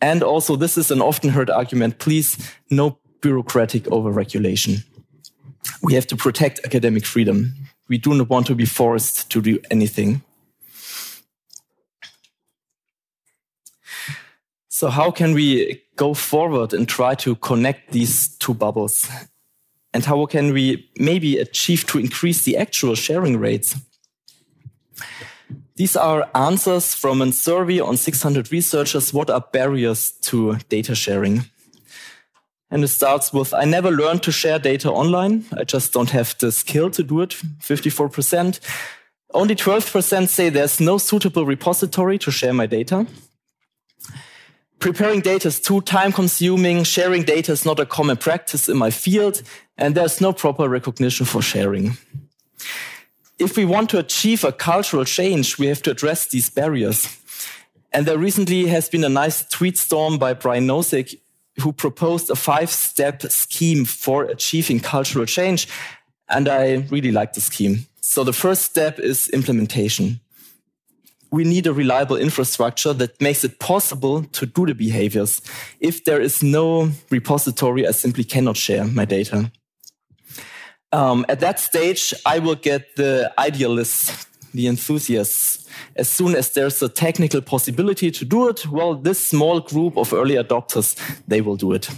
And 0.00 0.20
also, 0.24 0.56
this 0.56 0.76
is 0.76 0.90
an 0.90 1.00
often 1.00 1.30
heard 1.30 1.48
argument. 1.48 1.98
Please, 1.98 2.36
no 2.70 2.98
bureaucratic 3.20 3.84
overregulation. 3.84 4.84
We 5.80 5.94
have 5.94 6.08
to 6.08 6.16
protect 6.16 6.58
academic 6.64 7.06
freedom. 7.06 7.54
We 7.88 7.98
do 7.98 8.14
not 8.14 8.28
want 8.28 8.48
to 8.48 8.56
be 8.56 8.66
forced 8.66 9.30
to 9.30 9.40
do 9.40 9.60
anything. 9.70 10.22
So 14.80 14.88
how 14.88 15.10
can 15.10 15.34
we 15.34 15.82
go 15.96 16.14
forward 16.14 16.72
and 16.72 16.88
try 16.88 17.14
to 17.16 17.34
connect 17.34 17.92
these 17.92 18.28
two 18.38 18.54
bubbles? 18.54 19.06
And 19.92 20.06
how 20.06 20.24
can 20.24 20.54
we 20.54 20.88
maybe 20.96 21.36
achieve 21.36 21.84
to 21.88 21.98
increase 21.98 22.44
the 22.44 22.56
actual 22.56 22.94
sharing 22.94 23.36
rates? 23.36 23.76
These 25.76 25.96
are 25.96 26.30
answers 26.34 26.94
from 26.94 27.20
a 27.20 27.30
survey 27.30 27.80
on 27.80 27.98
600 27.98 28.50
researchers. 28.50 29.12
What 29.12 29.28
are 29.28 29.44
barriers 29.52 30.12
to 30.22 30.56
data 30.70 30.94
sharing? 30.94 31.44
And 32.70 32.82
it 32.82 32.88
starts 32.88 33.34
with, 33.34 33.52
I 33.52 33.66
never 33.66 33.90
learned 33.90 34.22
to 34.22 34.32
share 34.32 34.58
data 34.58 34.90
online. 34.90 35.44
I 35.58 35.64
just 35.64 35.92
don't 35.92 36.08
have 36.12 36.38
the 36.38 36.50
skill 36.50 36.88
to 36.92 37.02
do 37.02 37.20
it. 37.20 37.36
54%. 37.60 38.60
Only 39.34 39.56
12% 39.56 40.28
say 40.28 40.48
there's 40.48 40.80
no 40.80 40.96
suitable 40.96 41.44
repository 41.44 42.18
to 42.20 42.30
share 42.30 42.54
my 42.54 42.64
data 42.64 43.06
preparing 44.80 45.20
data 45.20 45.48
is 45.48 45.60
too 45.60 45.80
time 45.82 46.10
consuming. 46.10 46.82
Sharing 46.84 47.22
data 47.22 47.52
is 47.52 47.64
not 47.64 47.78
a 47.78 47.86
common 47.86 48.16
practice 48.16 48.68
in 48.68 48.76
my 48.76 48.90
field, 48.90 49.42
and 49.78 49.94
there's 49.94 50.20
no 50.20 50.32
proper 50.32 50.68
recognition 50.68 51.26
for 51.26 51.42
sharing. 51.42 51.96
If 53.38 53.56
we 53.56 53.64
want 53.64 53.90
to 53.90 53.98
achieve 53.98 54.42
a 54.42 54.52
cultural 54.52 55.04
change, 55.04 55.58
we 55.58 55.66
have 55.66 55.82
to 55.82 55.92
address 55.92 56.26
these 56.26 56.50
barriers. 56.50 57.16
And 57.92 58.06
there 58.06 58.18
recently 58.18 58.66
has 58.66 58.88
been 58.88 59.04
a 59.04 59.08
nice 59.08 59.46
tweet 59.48 59.78
storm 59.78 60.18
by 60.18 60.34
Brian 60.34 60.66
Nosek, 60.66 61.18
who 61.60 61.72
proposed 61.72 62.30
a 62.30 62.36
five 62.36 62.70
step 62.70 63.22
scheme 63.22 63.84
for 63.84 64.24
achieving 64.24 64.80
cultural 64.80 65.26
change. 65.26 65.68
And 66.28 66.48
I 66.48 66.86
really 66.90 67.12
like 67.12 67.32
the 67.32 67.40
scheme. 67.40 67.86
So 68.00 68.24
the 68.24 68.32
first 68.32 68.62
step 68.62 68.98
is 68.98 69.28
implementation 69.28 70.20
we 71.30 71.44
need 71.44 71.66
a 71.66 71.72
reliable 71.72 72.16
infrastructure 72.16 72.92
that 72.94 73.20
makes 73.20 73.44
it 73.44 73.58
possible 73.58 74.24
to 74.24 74.46
do 74.46 74.66
the 74.66 74.74
behaviors. 74.74 75.40
If 75.78 76.04
there 76.04 76.20
is 76.20 76.42
no 76.42 76.90
repository, 77.10 77.86
I 77.86 77.92
simply 77.92 78.24
cannot 78.24 78.56
share 78.56 78.84
my 78.84 79.04
data. 79.04 79.52
Um, 80.92 81.24
at 81.28 81.40
that 81.40 81.60
stage, 81.60 82.12
I 82.26 82.40
will 82.40 82.56
get 82.56 82.96
the 82.96 83.32
idealists, 83.38 84.26
the 84.52 84.66
enthusiasts. 84.66 85.68
As 85.94 86.08
soon 86.08 86.34
as 86.34 86.52
there's 86.52 86.82
a 86.82 86.88
technical 86.88 87.40
possibility 87.40 88.10
to 88.10 88.24
do 88.24 88.48
it, 88.48 88.66
well, 88.66 88.94
this 88.94 89.24
small 89.24 89.60
group 89.60 89.96
of 89.96 90.12
early 90.12 90.34
adopters, 90.34 90.96
they 91.28 91.40
will 91.40 91.56
do 91.56 91.72
it. 91.72 91.88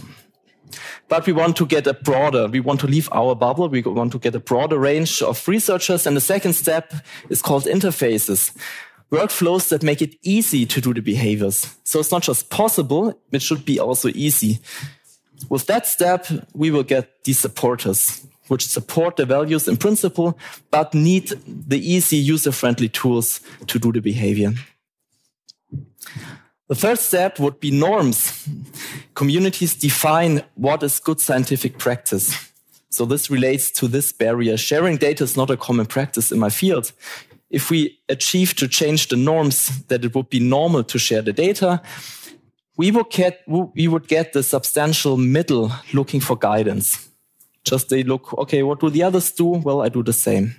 But 1.07 1.25
we 1.25 1.33
want 1.33 1.55
to 1.57 1.65
get 1.65 1.87
a 1.87 1.93
broader, 1.93 2.47
we 2.47 2.59
want 2.59 2.79
to 2.81 2.87
leave 2.87 3.09
our 3.11 3.35
bubble, 3.35 3.67
we 3.67 3.81
want 3.81 4.11
to 4.13 4.19
get 4.19 4.35
a 4.35 4.39
broader 4.39 4.79
range 4.79 5.21
of 5.21 5.47
researchers. 5.47 6.07
And 6.07 6.15
the 6.15 6.21
second 6.21 6.53
step 6.53 6.93
is 7.29 7.41
called 7.41 7.65
interfaces 7.65 8.51
workflows 9.13 9.69
that 9.69 9.83
make 9.83 10.01
it 10.01 10.15
easy 10.23 10.65
to 10.65 10.81
do 10.81 10.93
the 10.93 11.01
behaviors. 11.01 11.77
So 11.83 11.99
it's 11.99 12.11
not 12.11 12.23
just 12.23 12.49
possible, 12.49 13.13
it 13.31 13.43
should 13.43 13.63
be 13.63 13.79
also 13.79 14.09
easy. 14.09 14.59
With 15.49 15.67
that 15.67 15.85
step, 15.85 16.25
we 16.53 16.71
will 16.71 16.83
get 16.83 17.23
these 17.23 17.37
supporters, 17.37 18.25
which 18.47 18.65
support 18.65 19.17
the 19.17 19.25
values 19.25 19.67
in 19.67 19.77
principle, 19.77 20.37
but 20.71 20.93
need 20.95 21.31
the 21.45 21.77
easy 21.77 22.17
user-friendly 22.17 22.89
tools 22.89 23.39
to 23.67 23.77
do 23.77 23.91
the 23.91 24.01
behavior. 24.01 24.53
The 26.67 26.75
third 26.75 26.97
step 26.97 27.39
would 27.39 27.59
be 27.59 27.69
norms. 27.69 28.47
Communities 29.13 29.75
define 29.75 30.41
what 30.55 30.81
is 30.81 30.99
good 30.99 31.19
scientific 31.19 31.77
practice. 31.77 32.51
So 32.89 33.05
this 33.05 33.29
relates 33.29 33.69
to 33.71 33.87
this 33.87 34.11
barrier. 34.11 34.57
Sharing 34.57 34.97
data 34.97 35.23
is 35.23 35.37
not 35.37 35.51
a 35.51 35.57
common 35.57 35.85
practice 35.85 36.31
in 36.31 36.39
my 36.39 36.49
field 36.49 36.93
if 37.53 37.69
we 37.69 37.99
achieve 38.09 38.55
to 38.55 38.67
change 38.67 39.07
the 39.09 39.15
norms 39.15 39.85
that 39.85 40.03
it 40.03 40.15
would 40.15 40.27
be 40.29 40.39
normal 40.39 40.83
to 40.83 40.97
share 40.97 41.21
the 41.21 41.31
data, 41.31 41.81
we 42.75 42.89
would 42.89 43.11
get, 43.11 43.41
we 43.47 43.87
would 43.87 44.07
get 44.07 44.33
the 44.33 44.41
substantial 44.41 45.17
middle 45.17 45.71
looking 45.93 46.19
for 46.19 46.35
guidance. 46.35 47.07
Just 47.63 47.89
they 47.89 48.03
look, 48.03 48.33
okay, 48.39 48.63
what 48.63 48.79
do 48.79 48.89
the 48.89 49.03
others 49.03 49.31
do? 49.31 49.45
Well, 49.45 49.83
I 49.83 49.89
do 49.89 50.01
the 50.01 50.13
same. 50.13 50.55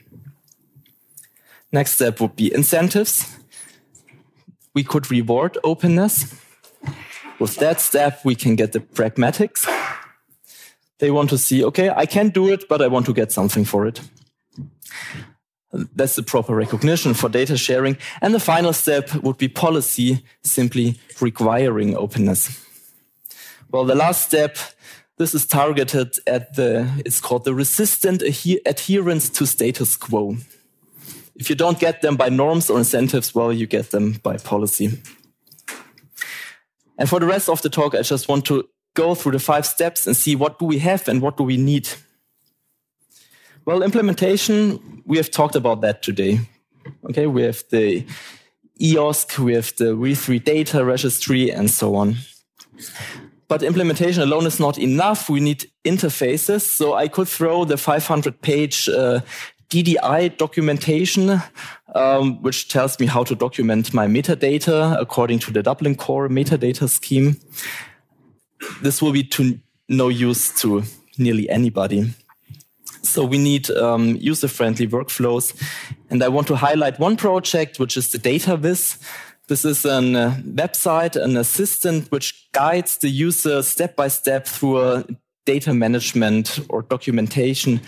Next 1.73 1.95
step 1.95 2.21
would 2.21 2.37
be 2.37 2.55
incentives. 2.55 3.37
We 4.73 4.85
could 4.85 5.11
reward 5.11 5.59
openness. 5.65 6.41
With 7.41 7.57
that 7.57 7.81
step, 7.81 8.25
we 8.25 8.37
can 8.37 8.55
get 8.55 8.71
the 8.71 8.79
pragmatics. 8.79 9.67
They 10.99 11.11
want 11.11 11.31
to 11.31 11.39
see, 11.39 11.65
okay, 11.65 11.91
I 11.91 12.07
can 12.07 12.29
do 12.29 12.53
it, 12.53 12.69
but 12.69 12.81
I 12.81 12.87
want 12.87 13.07
to 13.07 13.13
get 13.13 13.33
something 13.33 13.65
for 13.65 13.85
it. 13.85 14.01
That's 15.95 16.17
the 16.17 16.23
proper 16.23 16.55
recognition 16.55 17.15
for 17.15 17.29
data 17.29 17.57
sharing. 17.57 17.97
And 18.21 18.33
the 18.33 18.41
final 18.41 18.73
step 18.73 19.15
would 19.17 19.39
be 19.39 19.49
policy 19.49 20.25
simply 20.43 20.99
requiring 21.21 21.97
openness. 21.97 22.65
Well, 23.71 23.85
the 23.85 23.95
last 23.95 24.27
step, 24.27 24.57
this 25.19 25.35
is 25.35 25.47
targeted 25.47 26.17
at 26.27 26.55
the, 26.55 26.89
it's 27.05 27.21
called 27.21 27.45
the 27.45 27.55
resistant 27.55 28.23
adherence 28.23 29.29
to 29.31 29.47
status 29.47 29.97
quo. 29.97 30.37
If 31.35 31.51
you 31.51 31.57
don't 31.57 31.81
get 31.81 32.01
them 32.01 32.17
by 32.17 32.29
norms 32.29 32.71
or 32.71 32.79
incentives, 32.79 33.35
well, 33.35 33.53
you 33.53 33.67
get 33.67 33.91
them 33.91 34.13
by 34.23 34.37
policy. 34.37 35.03
And 36.97 37.09
for 37.09 37.19
the 37.19 37.27
rest 37.27 37.49
of 37.49 37.61
the 37.63 37.69
talk, 37.69 37.97
I 37.97 38.03
just 38.03 38.29
want 38.29 38.45
to 38.47 38.69
go 38.95 39.17
through 39.17 39.33
the 39.33 39.41
five 39.41 39.67
steps 39.67 40.07
and 40.07 40.17
see 40.17 40.37
what 40.37 40.61
do 40.61 40.67
we 40.67 40.79
have 40.79 41.09
and 41.09 41.21
what 41.21 41.37
do 41.37 41.43
we 41.43 41.57
need 41.57 41.89
well, 43.67 43.83
implementation, 43.83 45.03
we 45.07 45.17
have 45.17 45.31
talked 45.31 45.57
about 45.57 45.81
that 45.81 46.03
today. 46.03 46.41
Okay, 47.09 47.27
we 47.27 47.43
have 47.43 47.65
the 47.71 48.05
EOSC, 48.81 49.39
we 49.39 49.55
have 49.55 49.75
the 49.77 49.95
W3 49.95 50.45
data 50.45 50.85
registry, 50.85 51.51
and 51.51 51.71
so 51.71 51.95
on. 51.95 52.17
But 53.49 53.63
implementation 53.63 54.23
alone 54.23 54.47
is 54.47 54.59
not 54.59 54.79
enough. 54.79 55.29
We 55.29 55.41
need 55.41 55.71
interfaces. 55.85 56.63
So 56.63 56.95
I 56.95 57.09
could 57.09 57.29
throw 57.29 57.65
the 57.65 57.77
500 57.77 58.41
page 58.41 58.89
uh, 58.89 59.21
DDI 59.71 60.37
documentation, 60.37 61.41
um, 61.95 62.43
which 62.43 62.69
tells 62.69 62.99
me 62.99 63.07
how 63.07 63.25
to 63.25 63.35
document 63.35 63.95
my 63.95 64.07
metadata 64.07 64.97
according 65.01 65.39
to 65.41 65.53
the 65.53 65.63
Dublin 65.63 65.95
Core 65.95 66.29
metadata 66.29 66.89
scheme. 66.89 67.37
This 68.83 69.03
will 69.03 69.13
be 69.13 69.25
to 69.25 69.59
no 69.89 70.09
use 70.09 70.53
to 70.61 70.83
nearly 71.19 71.49
anybody. 71.51 72.15
So 73.05 73.25
we 73.25 73.39
need 73.39 73.71
um, 73.71 74.17
user-friendly 74.17 74.89
workflows. 74.89 75.55
And 76.11 76.23
I 76.23 76.29
want 76.29 76.47
to 76.49 76.57
highlight 76.57 76.99
one 76.99 77.17
project, 77.17 77.79
which 77.79 77.97
is 77.97 78.11
the 78.11 78.19
DataWiz. 78.19 78.99
This 79.47 79.65
is 79.65 79.85
a 79.85 79.97
uh, 79.97 80.35
website, 80.41 81.17
an 81.17 81.37
assistant 81.37 82.11
which 82.11 82.51
guides 82.53 82.97
the 82.99 83.11
user 83.11 83.63
step 83.63 83.95
by 83.95 84.09
step 84.09 84.47
through 84.47 84.81
a 84.81 85.05
data 85.45 85.75
management 85.75 86.61
or 86.71 86.83
documentation 86.83 87.81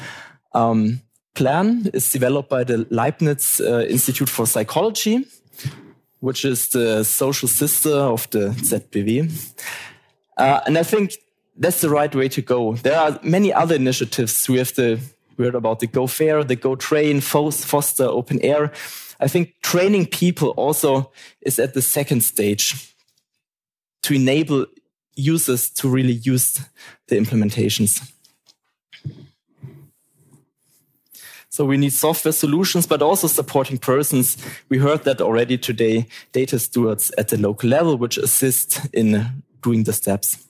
um, 0.52 1.00
plan. 1.35 1.90
It's 1.94 2.12
developed 2.12 2.50
by 2.50 2.64
the 2.64 2.87
Leibniz 2.90 3.61
uh, 3.61 3.87
Institute 3.88 4.28
for 4.28 4.46
Psychology, 4.46 5.26
which 6.20 6.44
is 6.44 6.68
the 6.68 7.04
social 7.04 7.49
sister 7.49 7.94
of 7.94 8.28
the 8.30 8.49
ZBW. 8.49 9.54
Uh, 10.37 10.61
and 10.66 10.76
I 10.76 10.82
think 10.82 11.12
that's 11.58 11.80
the 11.80 11.88
right 11.88 12.14
way 12.14 12.28
to 12.28 12.42
go. 12.42 12.75
There 12.75 12.98
are 12.98 13.18
many 13.22 13.52
other 13.52 13.75
initiatives. 13.75 14.48
We 14.48 14.58
have 14.58 14.75
the 14.75 15.00
we 15.36 15.44
heard 15.44 15.54
about 15.54 15.80
the 15.80 15.86
Go 15.86 16.06
Fair, 16.06 16.42
the 16.44 16.56
Go 16.56 16.76
Train, 16.76 17.20
Foster 17.20 18.06
OpenAIRE. 18.06 18.72
I 19.20 19.28
think 19.28 19.54
training 19.62 20.06
people 20.06 20.50
also 20.50 21.12
is 21.42 21.58
at 21.58 21.75
the 21.75 21.82
second 21.82 22.22
stage 22.22 22.94
to 24.02 24.14
enable 24.14 24.66
users 25.14 25.70
to 25.70 25.88
really 25.88 26.12
use 26.12 26.60
the 27.08 27.16
implementations. 27.16 28.12
So 31.48 31.64
we 31.64 31.78
need 31.78 31.92
software 31.92 32.32
solutions, 32.32 32.86
but 32.86 33.00
also 33.00 33.26
supporting 33.26 33.78
persons. 33.78 34.36
We 34.68 34.78
heard 34.78 35.04
that 35.04 35.22
already 35.22 35.56
today, 35.56 36.06
data 36.32 36.58
stewards 36.58 37.10
at 37.16 37.28
the 37.28 37.38
local 37.38 37.70
level, 37.70 37.96
which 37.96 38.18
assist 38.18 38.86
in 38.92 39.42
doing 39.62 39.84
the 39.84 39.94
steps. 39.94 40.45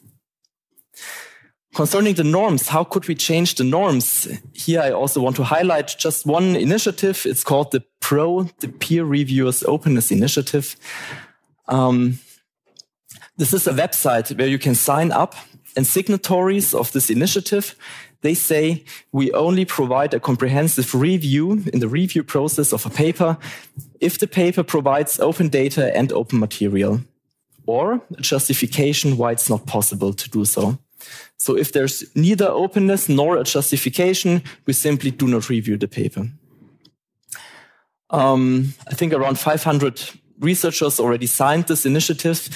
Concerning 1.76 2.14
the 2.14 2.25
norms, 2.25 2.68
how 2.68 2.83
could 2.85 3.06
we 3.06 3.14
change 3.14 3.56
the 3.56 3.64
norms? 3.64 4.26
Here 4.54 4.80
I 4.80 4.92
also 4.92 5.21
want 5.21 5.37
to 5.37 5.45
highlight 5.45 5.95
just 5.99 6.25
one 6.25 6.56
initiative. 6.56 7.26
It's 7.26 7.45
called 7.45 7.71
the 7.71 7.85
PRO, 8.00 8.45
the 8.61 8.68
Peer 8.68 9.04
Reviewers 9.04 9.62
Openness 9.62 10.11
Initiative. 10.11 10.75
Um, 11.68 12.18
this 13.37 13.52
is 13.52 13.66
a 13.66 13.75
website 13.75 14.37
where 14.38 14.49
you 14.49 14.59
can 14.59 14.75
sign 14.75 15.12
up 15.12 15.35
and 15.76 15.87
signatories 15.87 16.73
of 16.73 16.92
this 16.92 17.11
initiative 17.11 17.76
they 18.23 18.35
say 18.35 18.83
we 19.12 19.30
only 19.33 19.64
provide 19.64 20.14
a 20.14 20.21
comprehensive 20.21 20.95
review 20.95 21.62
in 21.73 21.80
the 21.80 21.88
review 21.88 22.25
process 22.25 22.73
of 22.73 22.87
a 22.87 22.90
paper 22.90 23.37
if 24.00 24.18
the 24.18 24.26
paper 24.26 24.62
provides 24.62 25.21
open 25.21 25.49
data 25.49 25.95
and 25.97 26.12
open 26.12 26.40
material 26.40 27.00
or 27.66 28.00
a 28.16 28.23
justification 28.23 29.16
why 29.16 29.33
it's 29.33 29.50
not 29.50 29.66
possible 29.66 30.12
to 30.14 30.30
do 30.30 30.45
so. 30.45 30.78
So 31.36 31.56
if 31.56 31.72
there's 31.72 32.04
neither 32.14 32.48
openness 32.48 33.08
nor 33.08 33.36
a 33.36 33.44
justification, 33.44 34.42
we 34.66 34.72
simply 34.72 35.10
do 35.10 35.26
not 35.28 35.48
review 35.48 35.76
the 35.76 35.88
paper. 35.88 36.28
Um, 38.10 38.75
I 38.88 38.94
think 38.94 39.12
around 39.12 39.38
500 39.38 40.00
researchers 40.38 41.00
already 41.00 41.26
signed 41.26 41.66
this 41.66 41.86
initiative, 41.86 42.48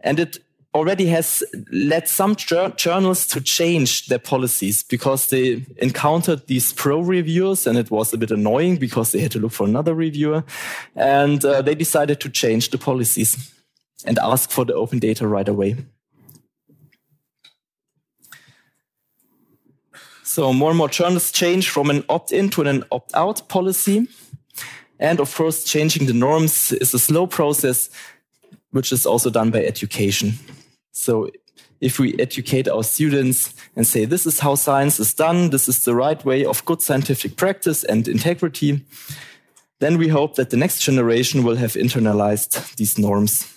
and 0.00 0.20
it 0.20 0.38
already 0.74 1.06
has 1.06 1.42
led 1.72 2.08
some 2.08 2.36
journals 2.36 3.26
to 3.26 3.40
change 3.40 4.06
their 4.06 4.20
policies 4.20 4.84
because 4.84 5.28
they 5.28 5.66
encountered 5.78 6.46
these 6.46 6.72
pro 6.72 7.00
reviewers 7.00 7.66
and 7.66 7.76
it 7.76 7.90
was 7.90 8.12
a 8.12 8.18
bit 8.18 8.30
annoying 8.30 8.76
because 8.76 9.10
they 9.10 9.18
had 9.18 9.32
to 9.32 9.40
look 9.40 9.50
for 9.50 9.66
another 9.66 9.94
reviewer 9.94 10.44
and 10.94 11.44
uh, 11.44 11.60
they 11.60 11.74
decided 11.74 12.20
to 12.20 12.30
change 12.30 12.70
the 12.70 12.78
policies 12.78 13.52
and 14.06 14.18
ask 14.20 14.50
for 14.50 14.64
the 14.64 14.74
open 14.74 15.00
data 15.00 15.26
right 15.26 15.48
away. 15.48 15.76
So 20.30 20.52
more 20.52 20.70
and 20.70 20.78
more 20.78 20.88
journals 20.88 21.32
change 21.32 21.70
from 21.70 21.90
an 21.90 22.04
opt-in 22.08 22.50
to 22.50 22.62
an 22.62 22.84
opt-out 22.92 23.48
policy. 23.48 24.06
And 25.00 25.18
of 25.18 25.34
course, 25.34 25.64
changing 25.64 26.06
the 26.06 26.12
norms 26.12 26.70
is 26.70 26.94
a 26.94 27.00
slow 27.00 27.26
process, 27.26 27.90
which 28.70 28.92
is 28.92 29.06
also 29.06 29.30
done 29.30 29.50
by 29.50 29.64
education. 29.64 30.34
So 30.92 31.30
if 31.80 31.98
we 31.98 32.14
educate 32.20 32.68
our 32.68 32.84
students 32.84 33.54
and 33.74 33.84
say, 33.84 34.04
this 34.04 34.24
is 34.24 34.38
how 34.38 34.54
science 34.54 35.00
is 35.00 35.12
done, 35.12 35.50
this 35.50 35.66
is 35.66 35.82
the 35.82 35.96
right 35.96 36.24
way 36.24 36.44
of 36.44 36.64
good 36.64 36.80
scientific 36.80 37.34
practice 37.36 37.82
and 37.82 38.06
integrity, 38.06 38.84
then 39.80 39.98
we 39.98 40.06
hope 40.06 40.36
that 40.36 40.50
the 40.50 40.56
next 40.56 40.80
generation 40.80 41.42
will 41.42 41.56
have 41.56 41.72
internalized 41.72 42.76
these 42.76 42.98
norms. 42.98 43.52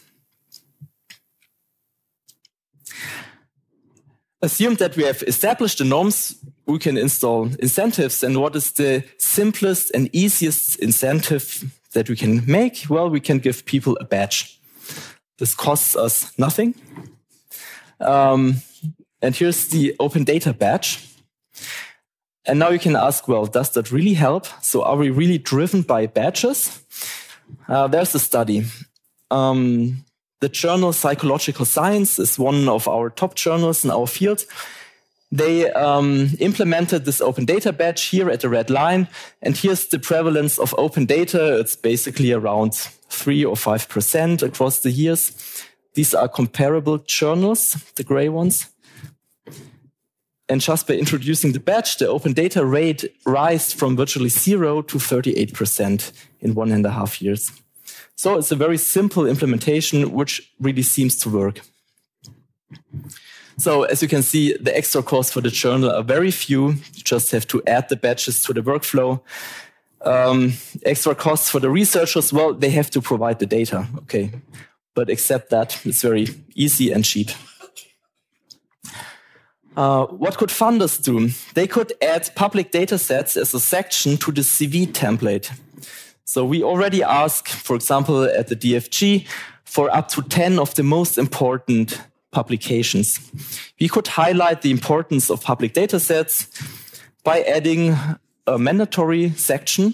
Assume 4.44 4.76
that 4.76 4.98
we 4.98 5.04
have 5.04 5.24
established 5.26 5.78
the 5.78 5.86
norms, 5.86 6.36
we 6.66 6.78
can 6.78 6.98
install 6.98 7.46
incentives. 7.60 8.24
And 8.24 8.36
what 8.42 8.58
is 8.58 8.74
the 8.74 9.06
simplest 9.18 9.92
and 9.92 10.10
easiest 10.12 10.80
incentive 10.80 11.64
that 11.94 12.10
we 12.10 12.18
can 12.18 12.44
make? 12.46 12.86
Well, 12.90 13.10
we 13.10 13.22
can 13.22 13.40
give 13.40 13.64
people 13.64 13.98
a 14.02 14.04
badge. 14.04 14.60
This 15.38 15.56
costs 15.56 15.96
us 15.96 16.38
nothing. 16.38 16.76
Um, 18.02 18.56
and 19.22 19.34
here's 19.34 19.68
the 19.68 19.96
open 19.98 20.26
data 20.26 20.52
badge. 20.52 21.00
And 22.46 22.60
now 22.60 22.70
you 22.72 22.80
can 22.80 22.98
ask, 22.98 23.26
well, 23.30 23.46
does 23.46 23.70
that 23.70 23.94
really 23.94 24.14
help? 24.14 24.46
So 24.62 24.84
are 24.84 24.98
we 24.98 25.10
really 25.10 25.38
driven 25.38 25.84
by 25.84 26.08
badges? 26.08 26.84
Uh, 27.70 27.88
there's 27.88 28.14
a 28.14 28.20
study. 28.20 28.66
Um, 29.32 30.04
the 30.44 30.50
journal 30.50 30.92
Psychological 30.92 31.64
Science 31.64 32.20
is 32.20 32.38
one 32.38 32.68
of 32.68 32.86
our 32.86 33.10
top 33.10 33.34
journals 33.36 33.86
in 33.86 33.92
our 33.92 34.06
field. 34.06 34.44
They 35.32 35.72
um, 35.72 36.32
implemented 36.38 37.06
this 37.06 37.22
open 37.22 37.46
data 37.46 37.72
badge 37.72 38.04
here 38.10 38.30
at 38.30 38.42
the 38.42 38.50
red 38.50 38.70
line. 38.70 39.08
And 39.42 39.56
here's 39.56 39.88
the 39.88 40.00
prevalence 40.00 40.60
of 40.60 40.76
open 40.78 41.06
data. 41.06 41.58
It's 41.60 41.78
basically 41.78 42.34
around 42.34 42.74
three 43.08 43.46
or 43.46 43.56
5% 43.56 44.44
across 44.44 44.80
the 44.82 44.92
years. 44.92 45.32
These 45.94 46.14
are 46.14 46.28
comparable 46.28 46.98
journals, 46.98 47.78
the 47.96 48.04
gray 48.04 48.28
ones. 48.28 48.68
And 50.50 50.60
just 50.60 50.88
by 50.88 50.96
introducing 50.96 51.54
the 51.54 51.62
badge, 51.62 51.96
the 52.00 52.10
open 52.10 52.34
data 52.34 52.66
rate 52.66 53.06
rise 53.26 53.72
from 53.72 53.96
virtually 53.96 54.28
zero 54.28 54.82
to 54.82 54.98
38% 54.98 56.12
in 56.42 56.54
one 56.54 56.74
and 56.74 56.86
a 56.86 56.92
half 56.92 57.22
years. 57.22 57.63
So 58.16 58.38
it's 58.38 58.52
a 58.52 58.56
very 58.56 58.78
simple 58.78 59.26
implementation, 59.26 60.12
which 60.12 60.54
really 60.60 60.84
seems 60.84 61.16
to 61.18 61.30
work. 61.30 61.62
So 63.58 63.84
as 63.84 64.02
you 64.02 64.08
can 64.08 64.24
see, 64.24 64.58
the 64.58 64.76
extra 64.76 65.04
costs 65.04 65.32
for 65.32 65.42
the 65.42 65.50
journal 65.50 65.92
are 65.92 66.04
very 66.04 66.32
few. 66.32 66.70
You 66.72 67.04
just 67.04 67.32
have 67.32 67.48
to 67.48 67.62
add 67.68 67.90
the 67.90 67.96
badges 67.96 68.42
to 68.44 68.54
the 68.54 68.62
workflow. 68.62 69.22
Um, 70.02 70.54
extra 70.86 71.16
costs 71.16 71.50
for 71.50 71.60
the 71.60 71.70
researchers, 71.70 72.34
well, 72.34 72.54
they 72.54 72.72
have 72.72 72.90
to 72.92 73.02
provide 73.02 73.40
the 73.40 73.46
data. 73.46 73.88
Okay. 74.00 74.32
But 74.96 75.10
except 75.10 75.50
that, 75.50 75.80
it's 75.86 76.02
very 76.02 76.28
easy 76.56 76.92
and 76.92 77.06
cheap. 77.06 77.30
Uh, 79.76 80.06
what 80.06 80.38
could 80.38 80.50
funders 80.50 81.02
do? 81.04 81.30
They 81.56 81.66
could 81.68 81.94
add 82.02 82.30
public 82.36 82.72
data 82.72 82.98
sets 82.98 83.36
as 83.36 83.54
a 83.54 83.60
section 83.60 84.18
to 84.18 84.32
the 84.32 84.42
CV 84.42 84.88
template. 84.88 85.52
So 86.26 86.46
we 86.46 86.64
already 86.64 87.04
ask, 87.04 87.48
for 87.48 87.76
example, 87.76 88.24
at 88.24 88.48
the 88.48 88.56
DFG, 88.56 89.28
for 89.66 89.94
up 89.96 90.08
to 90.10 90.22
10 90.22 90.60
of 90.60 90.74
the 90.76 90.84
most 90.84 91.18
important 91.18 92.02
publications. 92.32 93.20
We 93.80 93.88
could 93.88 94.08
highlight 94.08 94.62
the 94.62 94.72
importance 94.72 95.30
of 95.30 95.42
public 95.42 95.74
data 95.74 96.00
sets 96.00 96.48
by 97.24 97.42
adding 97.44 97.96
a 98.48 98.58
mandatory 98.58 99.32
section 99.32 99.94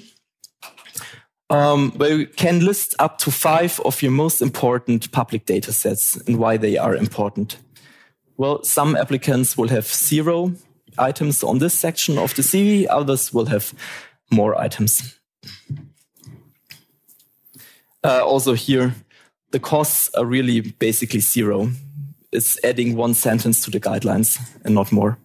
um, 1.50 1.92
where 1.92 2.18
you 2.18 2.28
can 2.28 2.66
list 2.66 2.96
up 3.00 3.18
to 3.20 3.32
five 3.32 3.80
of 3.82 4.02
your 4.02 4.12
most 4.12 4.42
important 4.42 5.12
public 5.12 5.46
data 5.46 5.72
sets 5.74 6.16
and 6.28 6.38
why 6.38 6.58
they 6.58 6.78
are 6.78 6.96
important. 6.96 7.58
Well, 8.38 8.64
some 8.64 8.96
applicants 8.96 9.58
will 9.58 9.70
have 9.70 9.88
zero 9.88 10.54
items 10.98 11.44
on 11.44 11.60
this 11.60 11.74
section 11.74 12.18
of 12.18 12.34
the 12.36 12.42
CV, 12.42 12.86
others 12.90 13.34
will 13.34 13.48
have 13.48 13.74
more 14.32 14.60
items. 14.60 15.20
Uh, 18.04 18.24
also 18.24 18.54
here, 18.54 18.96
the 19.52 19.60
costs 19.60 20.10
are 20.16 20.26
really 20.26 20.62
basically 20.62 21.20
zero. 21.20 21.72
It's 22.32 22.64
adding 22.64 22.96
one 22.96 23.14
sentence 23.14 23.64
to 23.66 23.72
the 23.72 23.80
guidelines 23.80 24.40
and 24.64 24.76
not 24.76 24.92
more. 24.92 25.18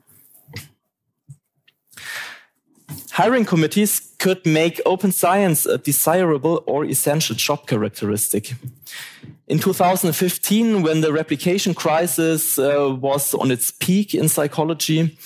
Hiring 3.12 3.44
committees 3.44 4.12
could 4.18 4.44
make 4.44 4.80
open 4.84 5.12
science 5.12 5.66
a 5.66 5.78
desirable 5.78 6.64
or 6.66 6.84
essential 6.84 7.36
job 7.36 7.66
characteristic. 7.66 8.54
In 9.46 9.58
2015, 9.58 10.82
when 10.82 11.00
the 11.00 11.12
replication 11.12 11.74
crisis 11.74 12.58
uh, 12.58 12.96
was 12.98 13.34
on 13.34 13.50
its 13.50 13.70
peak 13.70 14.14
in 14.14 14.28
psychology, 14.28 15.16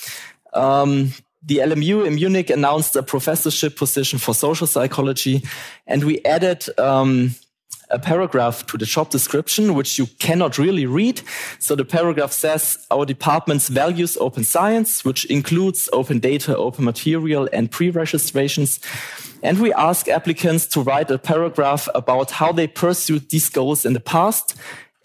um, 0.53 1.13
the 1.41 1.57
LMU 1.57 2.05
in 2.05 2.15
Munich 2.15 2.49
announced 2.49 2.95
a 2.95 3.03
professorship 3.03 3.77
position 3.77 4.19
for 4.19 4.33
social 4.33 4.67
psychology, 4.67 5.43
and 5.87 6.03
we 6.03 6.23
added 6.25 6.65
um, 6.77 7.35
a 7.89 7.99
paragraph 7.99 8.65
to 8.67 8.77
the 8.77 8.85
job 8.85 9.09
description, 9.09 9.73
which 9.73 9.97
you 9.97 10.07
cannot 10.19 10.57
really 10.57 10.85
read. 10.85 11.21
So 11.59 11.75
the 11.75 11.85
paragraph 11.85 12.31
says 12.31 12.85
our 12.91 13.05
department's 13.05 13.67
values 13.67 14.17
open 14.17 14.43
science, 14.43 15.03
which 15.03 15.25
includes 15.25 15.89
open 15.93 16.19
data, 16.19 16.55
open 16.57 16.85
material, 16.85 17.49
and 17.51 17.71
pre-registrations. 17.71 18.79
And 19.41 19.59
we 19.59 19.73
ask 19.73 20.07
applicants 20.07 20.67
to 20.67 20.81
write 20.81 21.09
a 21.09 21.17
paragraph 21.17 21.87
about 21.95 22.31
how 22.31 22.51
they 22.51 22.67
pursued 22.67 23.29
these 23.29 23.49
goals 23.49 23.85
in 23.85 23.93
the 23.93 23.99
past 23.99 24.55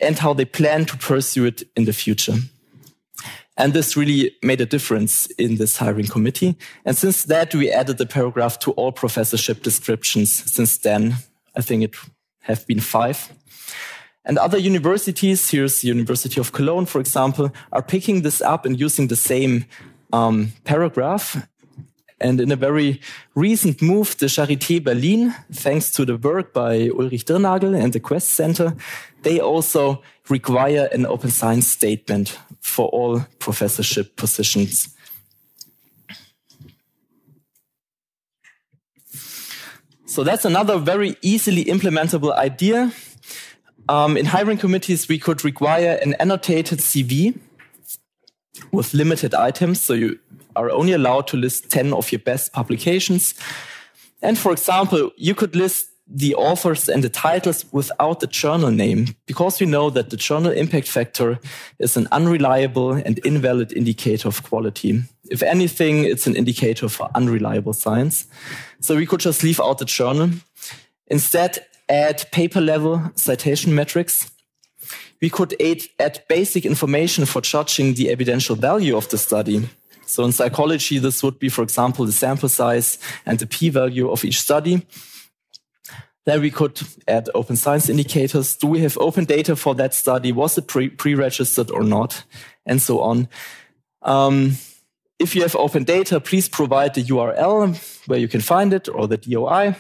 and 0.01 0.19
how 0.19 0.35
they 0.35 0.45
plan 0.45 0.85
to 0.87 0.97
pursue 0.97 1.47
it 1.47 1.63
in 1.77 1.85
the 1.85 1.93
future. 1.93 2.35
And 3.57 3.73
this 3.73 3.97
really 3.97 4.37
made 4.43 4.61
a 4.61 4.67
difference 4.67 5.27
in 5.39 5.57
this 5.57 5.77
hiring 5.77 6.09
committee. 6.09 6.57
And 6.85 6.97
since 6.97 7.25
that, 7.25 7.55
we 7.55 7.71
added 7.71 7.99
the 7.99 8.07
paragraph 8.07 8.59
to 8.61 8.73
all 8.73 8.93
professorship 8.93 9.63
descriptions. 9.63 10.33
Since 10.53 10.79
then, 10.79 11.17
I 11.57 11.61
think 11.61 11.85
it 11.85 11.95
have 12.41 12.67
been 12.67 12.81
five. 12.81 13.33
And 14.25 14.39
other 14.39 14.59
universities, 14.59 15.51
here's 15.51 15.83
the 15.83 15.89
University 15.89 16.41
of 16.41 16.53
Cologne, 16.53 16.87
for 16.87 17.01
example, 17.01 17.53
are 17.73 17.83
picking 17.83 18.23
this 18.23 18.41
up 18.41 18.65
and 18.67 18.81
using 18.81 19.09
the 19.09 19.17
same 19.17 19.67
um, 20.13 20.53
paragraph. 20.65 21.47
And 22.25 22.41
in 22.41 22.51
a 22.51 22.57
very 22.57 23.03
recent 23.35 23.83
move, 23.83 24.17
the 24.17 24.27
Charité 24.27 24.83
Berlin, 24.83 25.35
thanks 25.53 25.91
to 25.91 26.07
the 26.07 26.17
work 26.17 26.55
by 26.55 26.89
Ulrich 26.89 27.27
Dirnagl 27.27 27.79
and 27.79 27.93
the 27.93 28.01
Quest 28.01 28.31
Center, 28.31 28.75
they 29.25 29.41
also 29.41 30.03
require 30.31 30.89
an 30.91 31.05
open 31.05 31.29
science 31.29 31.69
statement 31.69 32.39
for 32.63 32.89
all 32.89 33.27
professorship 33.41 34.17
positions. 34.17 34.89
So 40.07 40.25
that's 40.25 40.47
another 40.47 40.79
very 40.79 41.17
easily 41.21 41.67
implementable 41.67 42.33
idea. 42.33 42.91
Um, 43.87 44.17
in 44.17 44.25
hiring 44.25 44.57
committees, 44.57 45.09
we 45.09 45.19
could 45.19 45.45
require 45.45 45.99
an 46.03 46.15
annotated 46.15 46.79
CV 46.79 47.39
with 48.73 48.95
limited 48.95 49.35
items. 49.35 49.83
So 49.83 49.93
you 49.93 50.19
are 50.57 50.71
only 50.71 50.93
allowed 50.93 51.27
to 51.29 51.37
list 51.37 51.71
10 51.71 51.93
of 51.93 52.11
your 52.13 52.21
best 52.21 52.53
publications. 52.53 53.35
And 54.23 54.39
for 54.39 54.53
example, 54.53 55.11
you 55.17 55.35
could 55.35 55.55
list 55.55 55.89
the 56.07 56.35
authors 56.35 56.89
and 56.89 57.03
the 57.03 57.09
titles 57.09 57.65
without 57.73 58.21
the 58.21 58.27
journal 58.27 58.71
name 58.71 59.17
because 59.27 59.59
we 59.59 59.67
know 59.67 59.89
that 59.91 60.11
the 60.11 60.17
journal 60.17 60.53
impact 60.53 60.87
factor 60.87 61.39
is 61.79 61.97
an 61.97 62.07
unreliable 62.13 62.93
and 62.93 63.19
invalid 63.25 63.73
indicator 63.73 64.29
of 64.29 64.43
quality. 64.43 65.03
If 65.31 65.43
anything, 65.43 66.05
it's 66.05 66.27
an 66.27 66.37
indicator 66.37 66.89
for 66.89 67.09
unreliable 67.15 67.73
science. 67.73 68.27
So 68.81 68.97
we 68.97 69.07
could 69.07 69.21
just 69.21 69.43
leave 69.43 69.61
out 69.61 69.79
the 69.79 69.87
journal. 69.87 70.31
Instead, 71.07 71.65
add 71.89 72.31
paper 72.33 72.61
level 72.61 73.11
citation 73.15 73.75
metrics. 73.75 74.31
We 75.23 75.31
could 75.31 75.55
add 75.99 76.23
basic 76.29 76.67
information 76.67 77.25
for 77.25 77.41
judging 77.41 77.95
the 77.95 78.11
evidential 78.11 78.57
value 78.57 78.95
of 78.95 79.09
the 79.09 79.17
study. 79.17 79.69
So 80.07 80.25
in 80.25 80.33
psychology, 80.33 80.99
this 80.99 81.23
would 81.23 81.39
be, 81.39 81.49
for 81.49 81.63
example, 81.63 82.05
the 82.05 82.13
sample 82.13 82.49
size 82.49 82.99
and 83.27 83.39
the 83.39 83.47
p-value 83.47 84.11
of 84.11 84.25
each 84.25 84.41
study. 84.41 84.87
Then 86.27 86.41
we 86.41 86.51
could 86.51 86.81
add 87.07 87.29
open 87.35 87.57
science 87.57 87.89
indicators. 87.89 88.57
Do 88.57 88.67
we 88.67 88.81
have 88.81 88.97
open 88.99 89.25
data 89.25 89.57
for 89.57 89.75
that 89.75 89.93
study? 89.93 90.33
Was 90.33 90.57
it 90.57 90.67
pre-registered 90.67 91.71
or 91.71 91.83
not? 91.83 92.25
And 92.65 92.81
so 92.81 93.01
on. 93.01 93.29
Um, 94.03 94.57
if 95.19 95.35
you 95.35 95.43
have 95.43 95.55
open 95.57 95.85
data, 95.85 96.21
please 96.21 96.49
provide 96.49 96.95
the 96.95 97.05
URL 97.05 97.77
where 98.07 98.19
you 98.19 98.29
can 98.29 98.41
find 98.41 98.73
it 98.73 98.89
or 98.89 99.07
the 99.07 99.19
DOI. 99.19 99.77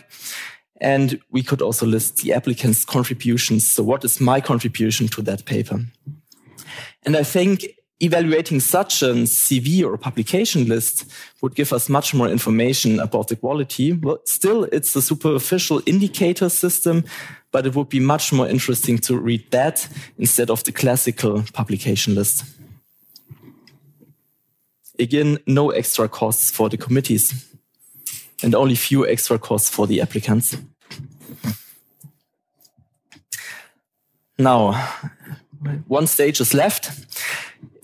And 0.80 1.20
we 1.30 1.42
could 1.42 1.62
also 1.62 1.86
list 1.86 2.18
the 2.18 2.34
applicant's 2.34 2.84
contributions. 2.84 3.66
So 3.66 3.82
what 3.82 4.04
is 4.04 4.20
my 4.20 4.40
contribution 4.40 5.08
to 5.08 5.22
that 5.22 5.44
paper? 5.44 5.80
And 7.04 7.16
I 7.16 7.22
think 7.22 7.66
evaluating 8.04 8.60
such 8.60 9.02
a 9.02 9.12
CV 9.26 9.84
or 9.84 9.96
publication 9.96 10.66
list 10.66 11.10
would 11.40 11.54
give 11.54 11.72
us 11.72 11.88
much 11.88 12.14
more 12.14 12.28
information 12.28 13.00
about 13.00 13.28
the 13.28 13.36
quality. 13.36 13.92
But 13.92 14.28
still, 14.28 14.64
it's 14.64 14.94
a 14.96 15.02
superficial 15.02 15.80
indicator 15.86 16.48
system, 16.48 17.04
but 17.52 17.66
it 17.66 17.74
would 17.74 17.88
be 17.88 18.00
much 18.00 18.32
more 18.32 18.48
interesting 18.48 18.98
to 18.98 19.16
read 19.16 19.50
that 19.50 19.88
instead 20.18 20.50
of 20.50 20.62
the 20.64 20.72
classical 20.72 21.44
publication 21.52 22.14
list. 22.14 22.44
Again, 24.98 25.38
no 25.46 25.70
extra 25.70 26.08
costs 26.08 26.50
for 26.50 26.68
the 26.68 26.76
committees 26.76 27.54
and 28.42 28.54
only 28.54 28.74
few 28.74 29.06
extra 29.06 29.38
costs 29.38 29.70
for 29.70 29.86
the 29.86 30.00
applicants. 30.00 30.56
Now, 34.38 34.72
one 35.86 36.06
stage 36.06 36.40
is 36.40 36.54
left. 36.54 36.90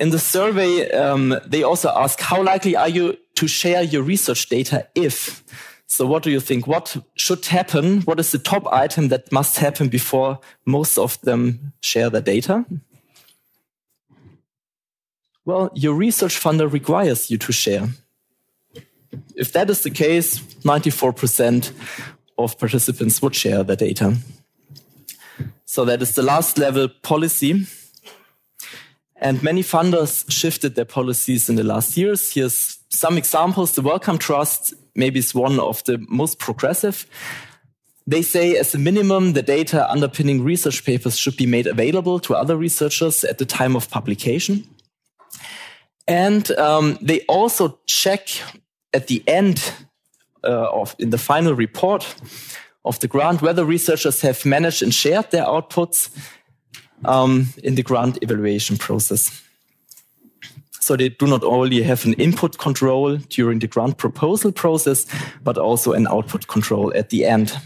In 0.00 0.08
the 0.08 0.18
survey, 0.18 0.90
um, 0.92 1.38
they 1.46 1.62
also 1.62 1.90
ask, 1.90 2.18
how 2.20 2.42
likely 2.42 2.74
are 2.74 2.88
you 2.88 3.18
to 3.34 3.46
share 3.46 3.82
your 3.82 4.02
research 4.02 4.48
data 4.48 4.88
if? 4.94 5.44
So 5.86 6.06
what 6.06 6.22
do 6.22 6.30
you 6.30 6.40
think? 6.40 6.66
What 6.66 6.96
should 7.16 7.44
happen? 7.44 8.00
What 8.02 8.18
is 8.18 8.32
the 8.32 8.38
top 8.38 8.66
item 8.72 9.08
that 9.08 9.30
must 9.30 9.58
happen 9.58 9.88
before 9.88 10.38
most 10.64 10.96
of 10.96 11.20
them 11.20 11.74
share 11.82 12.08
the 12.08 12.22
data? 12.22 12.64
Well, 15.44 15.70
your 15.74 15.94
research 15.94 16.40
funder 16.40 16.72
requires 16.72 17.30
you 17.30 17.36
to 17.36 17.52
share. 17.52 17.88
If 19.34 19.52
that 19.52 19.68
is 19.68 19.82
the 19.82 19.90
case, 19.90 20.38
94% 20.64 21.72
of 22.38 22.58
participants 22.58 23.20
would 23.20 23.34
share 23.34 23.62
the 23.64 23.76
data. 23.76 24.16
So 25.66 25.84
that 25.84 26.00
is 26.00 26.14
the 26.14 26.22
last 26.22 26.56
level 26.56 26.88
policy. 26.88 27.66
And 29.20 29.42
many 29.42 29.62
funders 29.62 30.24
shifted 30.30 30.74
their 30.74 30.86
policies 30.86 31.48
in 31.48 31.56
the 31.56 31.62
last 31.62 31.96
years. 31.96 32.32
Here's 32.32 32.78
some 32.88 33.18
examples. 33.18 33.72
The 33.72 33.82
Wellcome 33.82 34.18
Trust 34.18 34.74
maybe 34.94 35.18
is 35.18 35.34
one 35.34 35.60
of 35.60 35.84
the 35.84 36.04
most 36.08 36.38
progressive. 36.38 37.06
They 38.06 38.22
say, 38.22 38.56
as 38.56 38.74
a 38.74 38.78
minimum, 38.78 39.34
the 39.34 39.42
data 39.42 39.88
underpinning 39.90 40.42
research 40.42 40.84
papers 40.84 41.16
should 41.18 41.36
be 41.36 41.46
made 41.46 41.66
available 41.66 42.18
to 42.20 42.34
other 42.34 42.56
researchers 42.56 43.22
at 43.24 43.38
the 43.38 43.44
time 43.44 43.76
of 43.76 43.90
publication. 43.90 44.64
And 46.08 46.50
um, 46.52 46.98
they 47.00 47.20
also 47.26 47.78
check 47.86 48.28
at 48.92 49.06
the 49.06 49.22
end 49.28 49.72
uh, 50.42 50.70
of 50.72 50.96
in 50.98 51.10
the 51.10 51.18
final 51.18 51.54
report 51.54 52.14
of 52.84 52.98
the 53.00 53.06
grant 53.06 53.42
whether 53.42 53.64
researchers 53.64 54.22
have 54.22 54.44
managed 54.46 54.82
and 54.82 54.94
shared 54.94 55.30
their 55.30 55.44
outputs 55.44 56.08
um, 57.04 57.48
in 57.62 57.74
the 57.74 57.82
grant 57.82 58.18
evaluation 58.22 58.76
process. 58.76 59.42
So 60.80 60.96
they 60.96 61.10
do 61.10 61.26
not 61.26 61.44
only 61.44 61.82
have 61.82 62.04
an 62.06 62.14
input 62.14 62.58
control 62.58 63.16
during 63.16 63.58
the 63.58 63.68
grant 63.68 63.98
proposal 63.98 64.50
process, 64.50 65.06
but 65.44 65.58
also 65.58 65.92
an 65.92 66.06
output 66.08 66.46
control 66.46 66.92
at 66.96 67.10
the 67.10 67.26
end. 67.26 67.56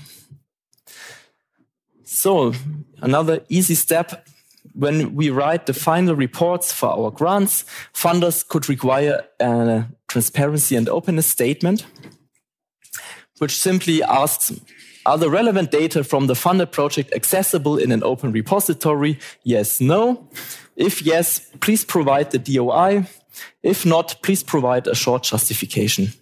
So 2.04 2.52
another 3.00 3.40
easy 3.48 3.74
step 3.74 4.26
when 4.74 5.14
we 5.14 5.30
write 5.30 5.66
the 5.66 5.72
final 5.72 6.16
reports 6.16 6.72
for 6.72 6.88
our 6.88 7.10
grants, 7.10 7.64
funders 7.92 8.46
could 8.46 8.68
require 8.68 9.24
a 9.40 9.84
transparency 10.08 10.74
and 10.76 10.88
openness 10.88 11.26
statement, 11.26 11.86
which 13.38 13.56
simply 13.56 14.02
asks 14.02 14.52
are 15.06 15.18
the 15.18 15.30
relevant 15.30 15.70
data 15.70 16.02
from 16.02 16.26
the 16.26 16.34
funded 16.34 16.72
project 16.72 17.12
accessible 17.14 17.76
in 17.76 17.92
an 17.92 18.02
open 18.02 18.32
repository? 18.32 19.18
Yes, 19.42 19.80
no. 19.80 20.28
If 20.76 21.02
yes, 21.02 21.50
please 21.60 21.84
provide 21.84 22.30
the 22.30 22.38
DOI. 22.38 23.06
If 23.62 23.84
not, 23.84 24.16
please 24.22 24.42
provide 24.42 24.86
a 24.86 24.94
short 24.94 25.22
justification. 25.22 26.12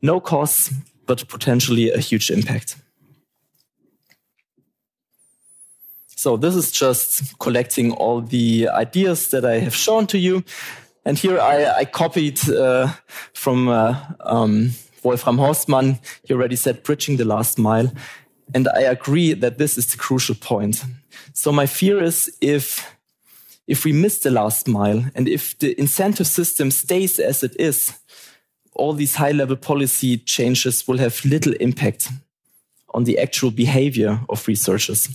No 0.00 0.20
costs, 0.20 0.72
but 1.06 1.26
potentially 1.28 1.90
a 1.90 1.98
huge 1.98 2.30
impact. 2.30 2.76
So 6.22 6.36
this 6.36 6.54
is 6.54 6.70
just 6.70 7.36
collecting 7.40 7.92
all 7.92 8.20
the 8.20 8.68
ideas 8.68 9.30
that 9.30 9.44
I 9.44 9.58
have 9.58 9.74
shown 9.74 10.06
to 10.06 10.18
you. 10.18 10.44
And 11.04 11.18
here 11.18 11.40
I, 11.40 11.78
I 11.78 11.84
copied 11.84 12.48
uh, 12.48 12.92
from 13.32 13.66
uh, 13.66 13.96
um, 14.20 14.70
Wolfram 15.02 15.36
Horstmann, 15.36 15.98
he 16.24 16.34
already 16.34 16.56
said 16.56 16.82
bridging 16.82 17.16
the 17.16 17.24
last 17.24 17.58
mile. 17.58 17.92
And 18.54 18.68
I 18.68 18.82
agree 18.82 19.34
that 19.34 19.58
this 19.58 19.78
is 19.78 19.86
the 19.86 19.98
crucial 19.98 20.34
point. 20.34 20.84
So 21.32 21.52
my 21.52 21.66
fear 21.66 22.02
is 22.02 22.36
if, 22.40 22.94
if 23.66 23.84
we 23.84 23.92
miss 23.92 24.18
the 24.18 24.30
last 24.30 24.68
mile 24.68 25.04
and 25.14 25.28
if 25.28 25.58
the 25.58 25.78
incentive 25.78 26.26
system 26.26 26.70
stays 26.70 27.18
as 27.18 27.42
it 27.42 27.56
is, 27.58 27.98
all 28.74 28.92
these 28.92 29.16
high 29.16 29.32
level 29.32 29.56
policy 29.56 30.18
changes 30.18 30.86
will 30.88 30.98
have 30.98 31.24
little 31.24 31.52
impact 31.54 32.08
on 32.94 33.04
the 33.04 33.18
actual 33.18 33.50
behavior 33.50 34.20
of 34.28 34.46
researchers. 34.46 35.08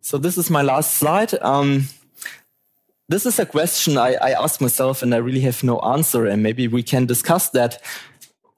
So 0.00 0.18
this 0.18 0.36
is 0.36 0.50
my 0.50 0.62
last 0.62 0.94
slide. 0.94 1.34
Um, 1.40 1.88
this 3.08 3.26
is 3.26 3.38
a 3.38 3.46
question 3.46 3.98
I, 3.98 4.14
I 4.14 4.30
ask 4.32 4.60
myself 4.60 5.02
and 5.02 5.14
I 5.14 5.18
really 5.18 5.40
have 5.40 5.62
no 5.62 5.78
answer. 5.80 6.26
And 6.26 6.42
maybe 6.42 6.68
we 6.68 6.82
can 6.82 7.06
discuss 7.06 7.50
that. 7.50 7.82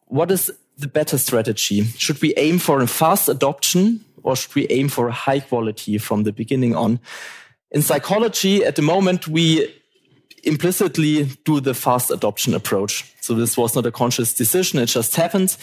What 0.06 0.30
is 0.30 0.52
the 0.78 0.88
better 0.88 1.18
strategy? 1.18 1.82
Should 1.82 2.20
we 2.20 2.34
aim 2.36 2.58
for 2.58 2.80
a 2.80 2.86
fast 2.86 3.28
adoption 3.28 4.04
or 4.22 4.36
should 4.36 4.54
we 4.54 4.66
aim 4.68 4.88
for 4.88 5.08
a 5.08 5.12
high 5.12 5.40
quality 5.40 5.98
from 5.98 6.22
the 6.24 6.32
beginning 6.32 6.74
on? 6.74 7.00
In 7.70 7.82
psychology, 7.82 8.64
at 8.64 8.76
the 8.76 8.82
moment, 8.82 9.26
we 9.26 9.74
implicitly 10.44 11.24
do 11.44 11.60
the 11.60 11.74
fast 11.74 12.10
adoption 12.10 12.54
approach. 12.54 13.12
So 13.20 13.34
this 13.34 13.56
was 13.56 13.74
not 13.74 13.86
a 13.86 13.90
conscious 13.90 14.34
decision. 14.34 14.78
It 14.78 14.86
just 14.86 15.16
happened. 15.16 15.56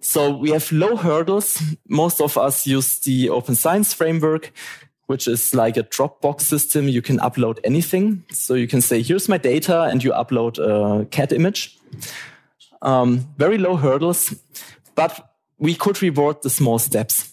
So 0.00 0.30
we 0.30 0.50
have 0.50 0.70
low 0.72 0.96
hurdles. 0.96 1.62
Most 1.88 2.20
of 2.20 2.36
us 2.36 2.66
use 2.66 2.98
the 2.98 3.30
open 3.30 3.54
science 3.54 3.94
framework 3.94 4.52
which 5.06 5.28
is 5.28 5.54
like 5.54 5.76
a 5.76 5.82
Dropbox 5.82 6.40
system. 6.40 6.88
You 6.88 7.02
can 7.02 7.18
upload 7.18 7.58
anything. 7.64 8.24
So 8.30 8.54
you 8.54 8.66
can 8.66 8.80
say, 8.80 9.02
here's 9.02 9.28
my 9.28 9.38
data, 9.38 9.82
and 9.82 10.02
you 10.02 10.12
upload 10.12 10.58
a 10.58 11.04
cat 11.06 11.32
image. 11.32 11.78
Um, 12.82 13.28
very 13.38 13.58
low 13.58 13.76
hurdles, 13.76 14.34
but 14.94 15.34
we 15.58 15.74
could 15.74 16.02
reward 16.02 16.42
the 16.42 16.50
small 16.50 16.78
steps. 16.78 17.32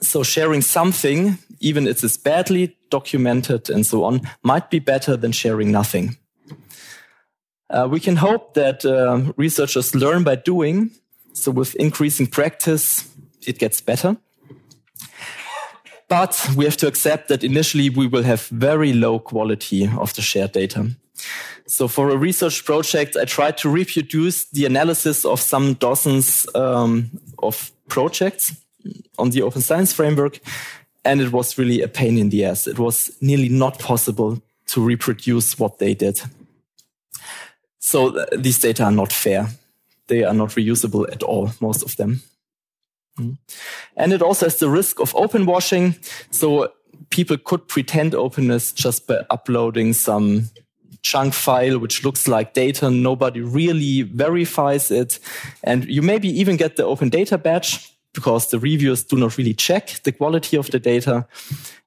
So 0.00 0.22
sharing 0.22 0.62
something, 0.62 1.38
even 1.60 1.86
if 1.86 2.04
it's 2.04 2.16
badly 2.16 2.76
documented 2.90 3.70
and 3.70 3.86
so 3.86 4.04
on, 4.04 4.20
might 4.42 4.70
be 4.70 4.78
better 4.78 5.16
than 5.16 5.32
sharing 5.32 5.72
nothing. 5.72 6.16
Uh, 7.70 7.88
we 7.90 7.98
can 7.98 8.16
hope 8.16 8.54
that 8.54 8.84
uh, 8.84 9.32
researchers 9.36 9.94
learn 9.94 10.22
by 10.22 10.36
doing. 10.36 10.90
So 11.32 11.50
with 11.50 11.74
increasing 11.76 12.26
practice, 12.26 13.08
it 13.46 13.58
gets 13.58 13.80
better. 13.80 14.16
But 16.08 16.50
we 16.56 16.64
have 16.64 16.76
to 16.78 16.86
accept 16.86 17.28
that 17.28 17.42
initially 17.42 17.90
we 17.90 18.06
will 18.06 18.22
have 18.22 18.46
very 18.48 18.92
low 18.92 19.18
quality 19.18 19.88
of 19.98 20.12
the 20.14 20.22
shared 20.22 20.52
data. 20.52 20.90
So 21.66 21.88
for 21.88 22.10
a 22.10 22.16
research 22.16 22.64
project, 22.64 23.16
I 23.16 23.24
tried 23.24 23.56
to 23.58 23.70
reproduce 23.70 24.44
the 24.44 24.66
analysis 24.66 25.24
of 25.24 25.40
some 25.40 25.74
dozens 25.74 26.46
um, 26.54 27.10
of 27.38 27.72
projects 27.88 28.54
on 29.18 29.30
the 29.30 29.42
Open 29.42 29.62
Science 29.62 29.92
Framework. 29.92 30.40
And 31.04 31.20
it 31.20 31.32
was 31.32 31.58
really 31.58 31.82
a 31.82 31.88
pain 31.88 32.18
in 32.18 32.30
the 32.30 32.44
ass. 32.44 32.66
It 32.66 32.78
was 32.78 33.10
nearly 33.20 33.48
not 33.48 33.78
possible 33.78 34.42
to 34.66 34.80
reproduce 34.80 35.58
what 35.58 35.78
they 35.78 35.94
did. 35.94 36.20
So 37.78 38.10
th 38.10 38.42
these 38.42 38.58
data 38.58 38.84
are 38.84 38.94
not 38.94 39.12
fair. 39.12 39.46
They 40.06 40.24
are 40.24 40.34
not 40.34 40.54
reusable 40.56 41.04
at 41.12 41.22
all, 41.22 41.50
most 41.60 41.82
of 41.82 41.96
them. 41.96 42.22
Mm. 43.18 43.38
And 43.96 44.12
it 44.12 44.22
also 44.22 44.46
has 44.46 44.56
the 44.56 44.68
risk 44.68 45.00
of 45.00 45.14
open 45.14 45.46
washing. 45.46 45.96
So 46.30 46.72
people 47.10 47.36
could 47.36 47.68
pretend 47.68 48.14
openness 48.14 48.72
just 48.72 49.06
by 49.06 49.24
uploading 49.30 49.92
some 49.92 50.50
chunk 51.02 51.34
file 51.34 51.78
which 51.78 52.02
looks 52.02 52.26
like 52.26 52.54
data. 52.54 52.90
Nobody 52.90 53.40
really 53.40 54.02
verifies 54.02 54.90
it. 54.90 55.20
And 55.62 55.84
you 55.84 56.02
maybe 56.02 56.28
even 56.28 56.56
get 56.56 56.76
the 56.76 56.84
open 56.84 57.10
data 57.10 57.38
badge 57.38 57.90
because 58.14 58.50
the 58.50 58.58
reviewers 58.58 59.04
do 59.04 59.16
not 59.16 59.36
really 59.36 59.54
check 59.54 60.00
the 60.04 60.12
quality 60.12 60.56
of 60.56 60.70
the 60.70 60.78
data. 60.78 61.26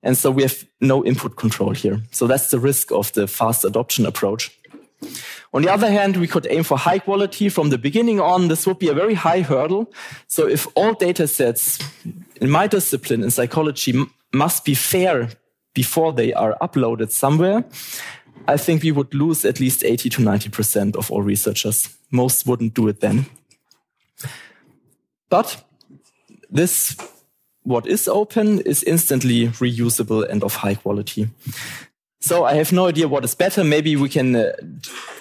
And 0.04 0.18
so 0.18 0.30
we 0.30 0.44
have 0.44 0.66
no 0.82 1.04
input 1.04 1.38
control 1.38 1.72
here. 1.72 2.02
So 2.12 2.28
that's 2.28 2.52
the 2.52 2.60
risk 2.60 2.92
of 2.92 3.12
the 3.14 3.28
fast 3.28 3.66
adoption 3.66 4.06
approach. 4.06 4.52
On 5.54 5.62
the 5.62 5.72
other 5.72 5.90
hand, 5.90 6.18
we 6.18 6.28
could 6.28 6.48
aim 6.50 6.64
for 6.64 6.78
high 6.78 7.00
quality 7.00 7.50
from 7.50 7.70
the 7.70 7.78
beginning 7.78 8.20
on. 8.20 8.48
This 8.48 8.68
would 8.68 8.80
be 8.80 8.90
a 8.90 8.94
very 8.94 9.14
high 9.14 9.42
hurdle. 9.42 9.92
So 10.28 10.48
if 10.48 10.68
all 10.76 10.94
data 10.94 11.28
sets 11.28 11.80
in 12.42 12.50
my 12.50 12.68
discipline 12.68 13.24
in 13.24 13.32
psychology 13.32 14.06
must 14.34 14.66
be 14.66 14.76
fair 14.76 15.30
before 15.74 16.14
they 16.14 16.34
are 16.34 16.58
uploaded 16.62 17.12
somewhere, 17.12 17.64
I 18.48 18.58
think 18.58 18.84
we 18.84 18.92
would 18.92 19.14
lose 19.14 19.46
at 19.46 19.60
least 19.60 19.84
80 19.84 20.10
to 20.10 20.22
90% 20.22 20.96
of 20.96 21.12
all 21.12 21.22
researchers. 21.22 21.98
Most 22.12 22.46
wouldn't 22.46 22.74
do 22.74 22.88
it 22.88 23.00
then. 23.00 23.26
But 25.30 25.64
this, 26.50 26.96
what 27.64 27.86
is 27.86 28.08
open, 28.08 28.60
is 28.62 28.84
instantly 28.84 29.48
reusable 29.48 30.28
and 30.30 30.44
of 30.44 30.56
high 30.56 30.76
quality. 30.76 31.28
So 32.20 32.46
I 32.46 32.56
have 32.56 32.72
no 32.72 32.88
idea 32.88 33.08
what 33.08 33.24
is 33.24 33.36
better. 33.36 33.64
Maybe 33.64 33.96
we 33.96 34.10
can 34.10 34.36
uh, 34.36 34.52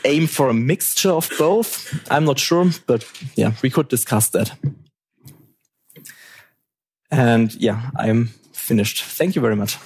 aim 0.04 0.26
for 0.26 0.48
a 0.48 0.54
mixture 0.54 1.10
of 1.10 1.30
both. 1.38 1.92
I'm 2.10 2.24
not 2.24 2.38
sure, 2.38 2.70
but 2.86 3.04
yeah, 3.36 3.52
we 3.62 3.70
could 3.70 3.88
discuss 3.88 4.30
that. 4.30 4.52
And 7.10 7.54
yeah, 7.54 7.90
I'm 7.96 8.30
finished. 8.52 9.04
Thank 9.04 9.36
you 9.36 9.42
very 9.42 9.56
much. 9.56 9.76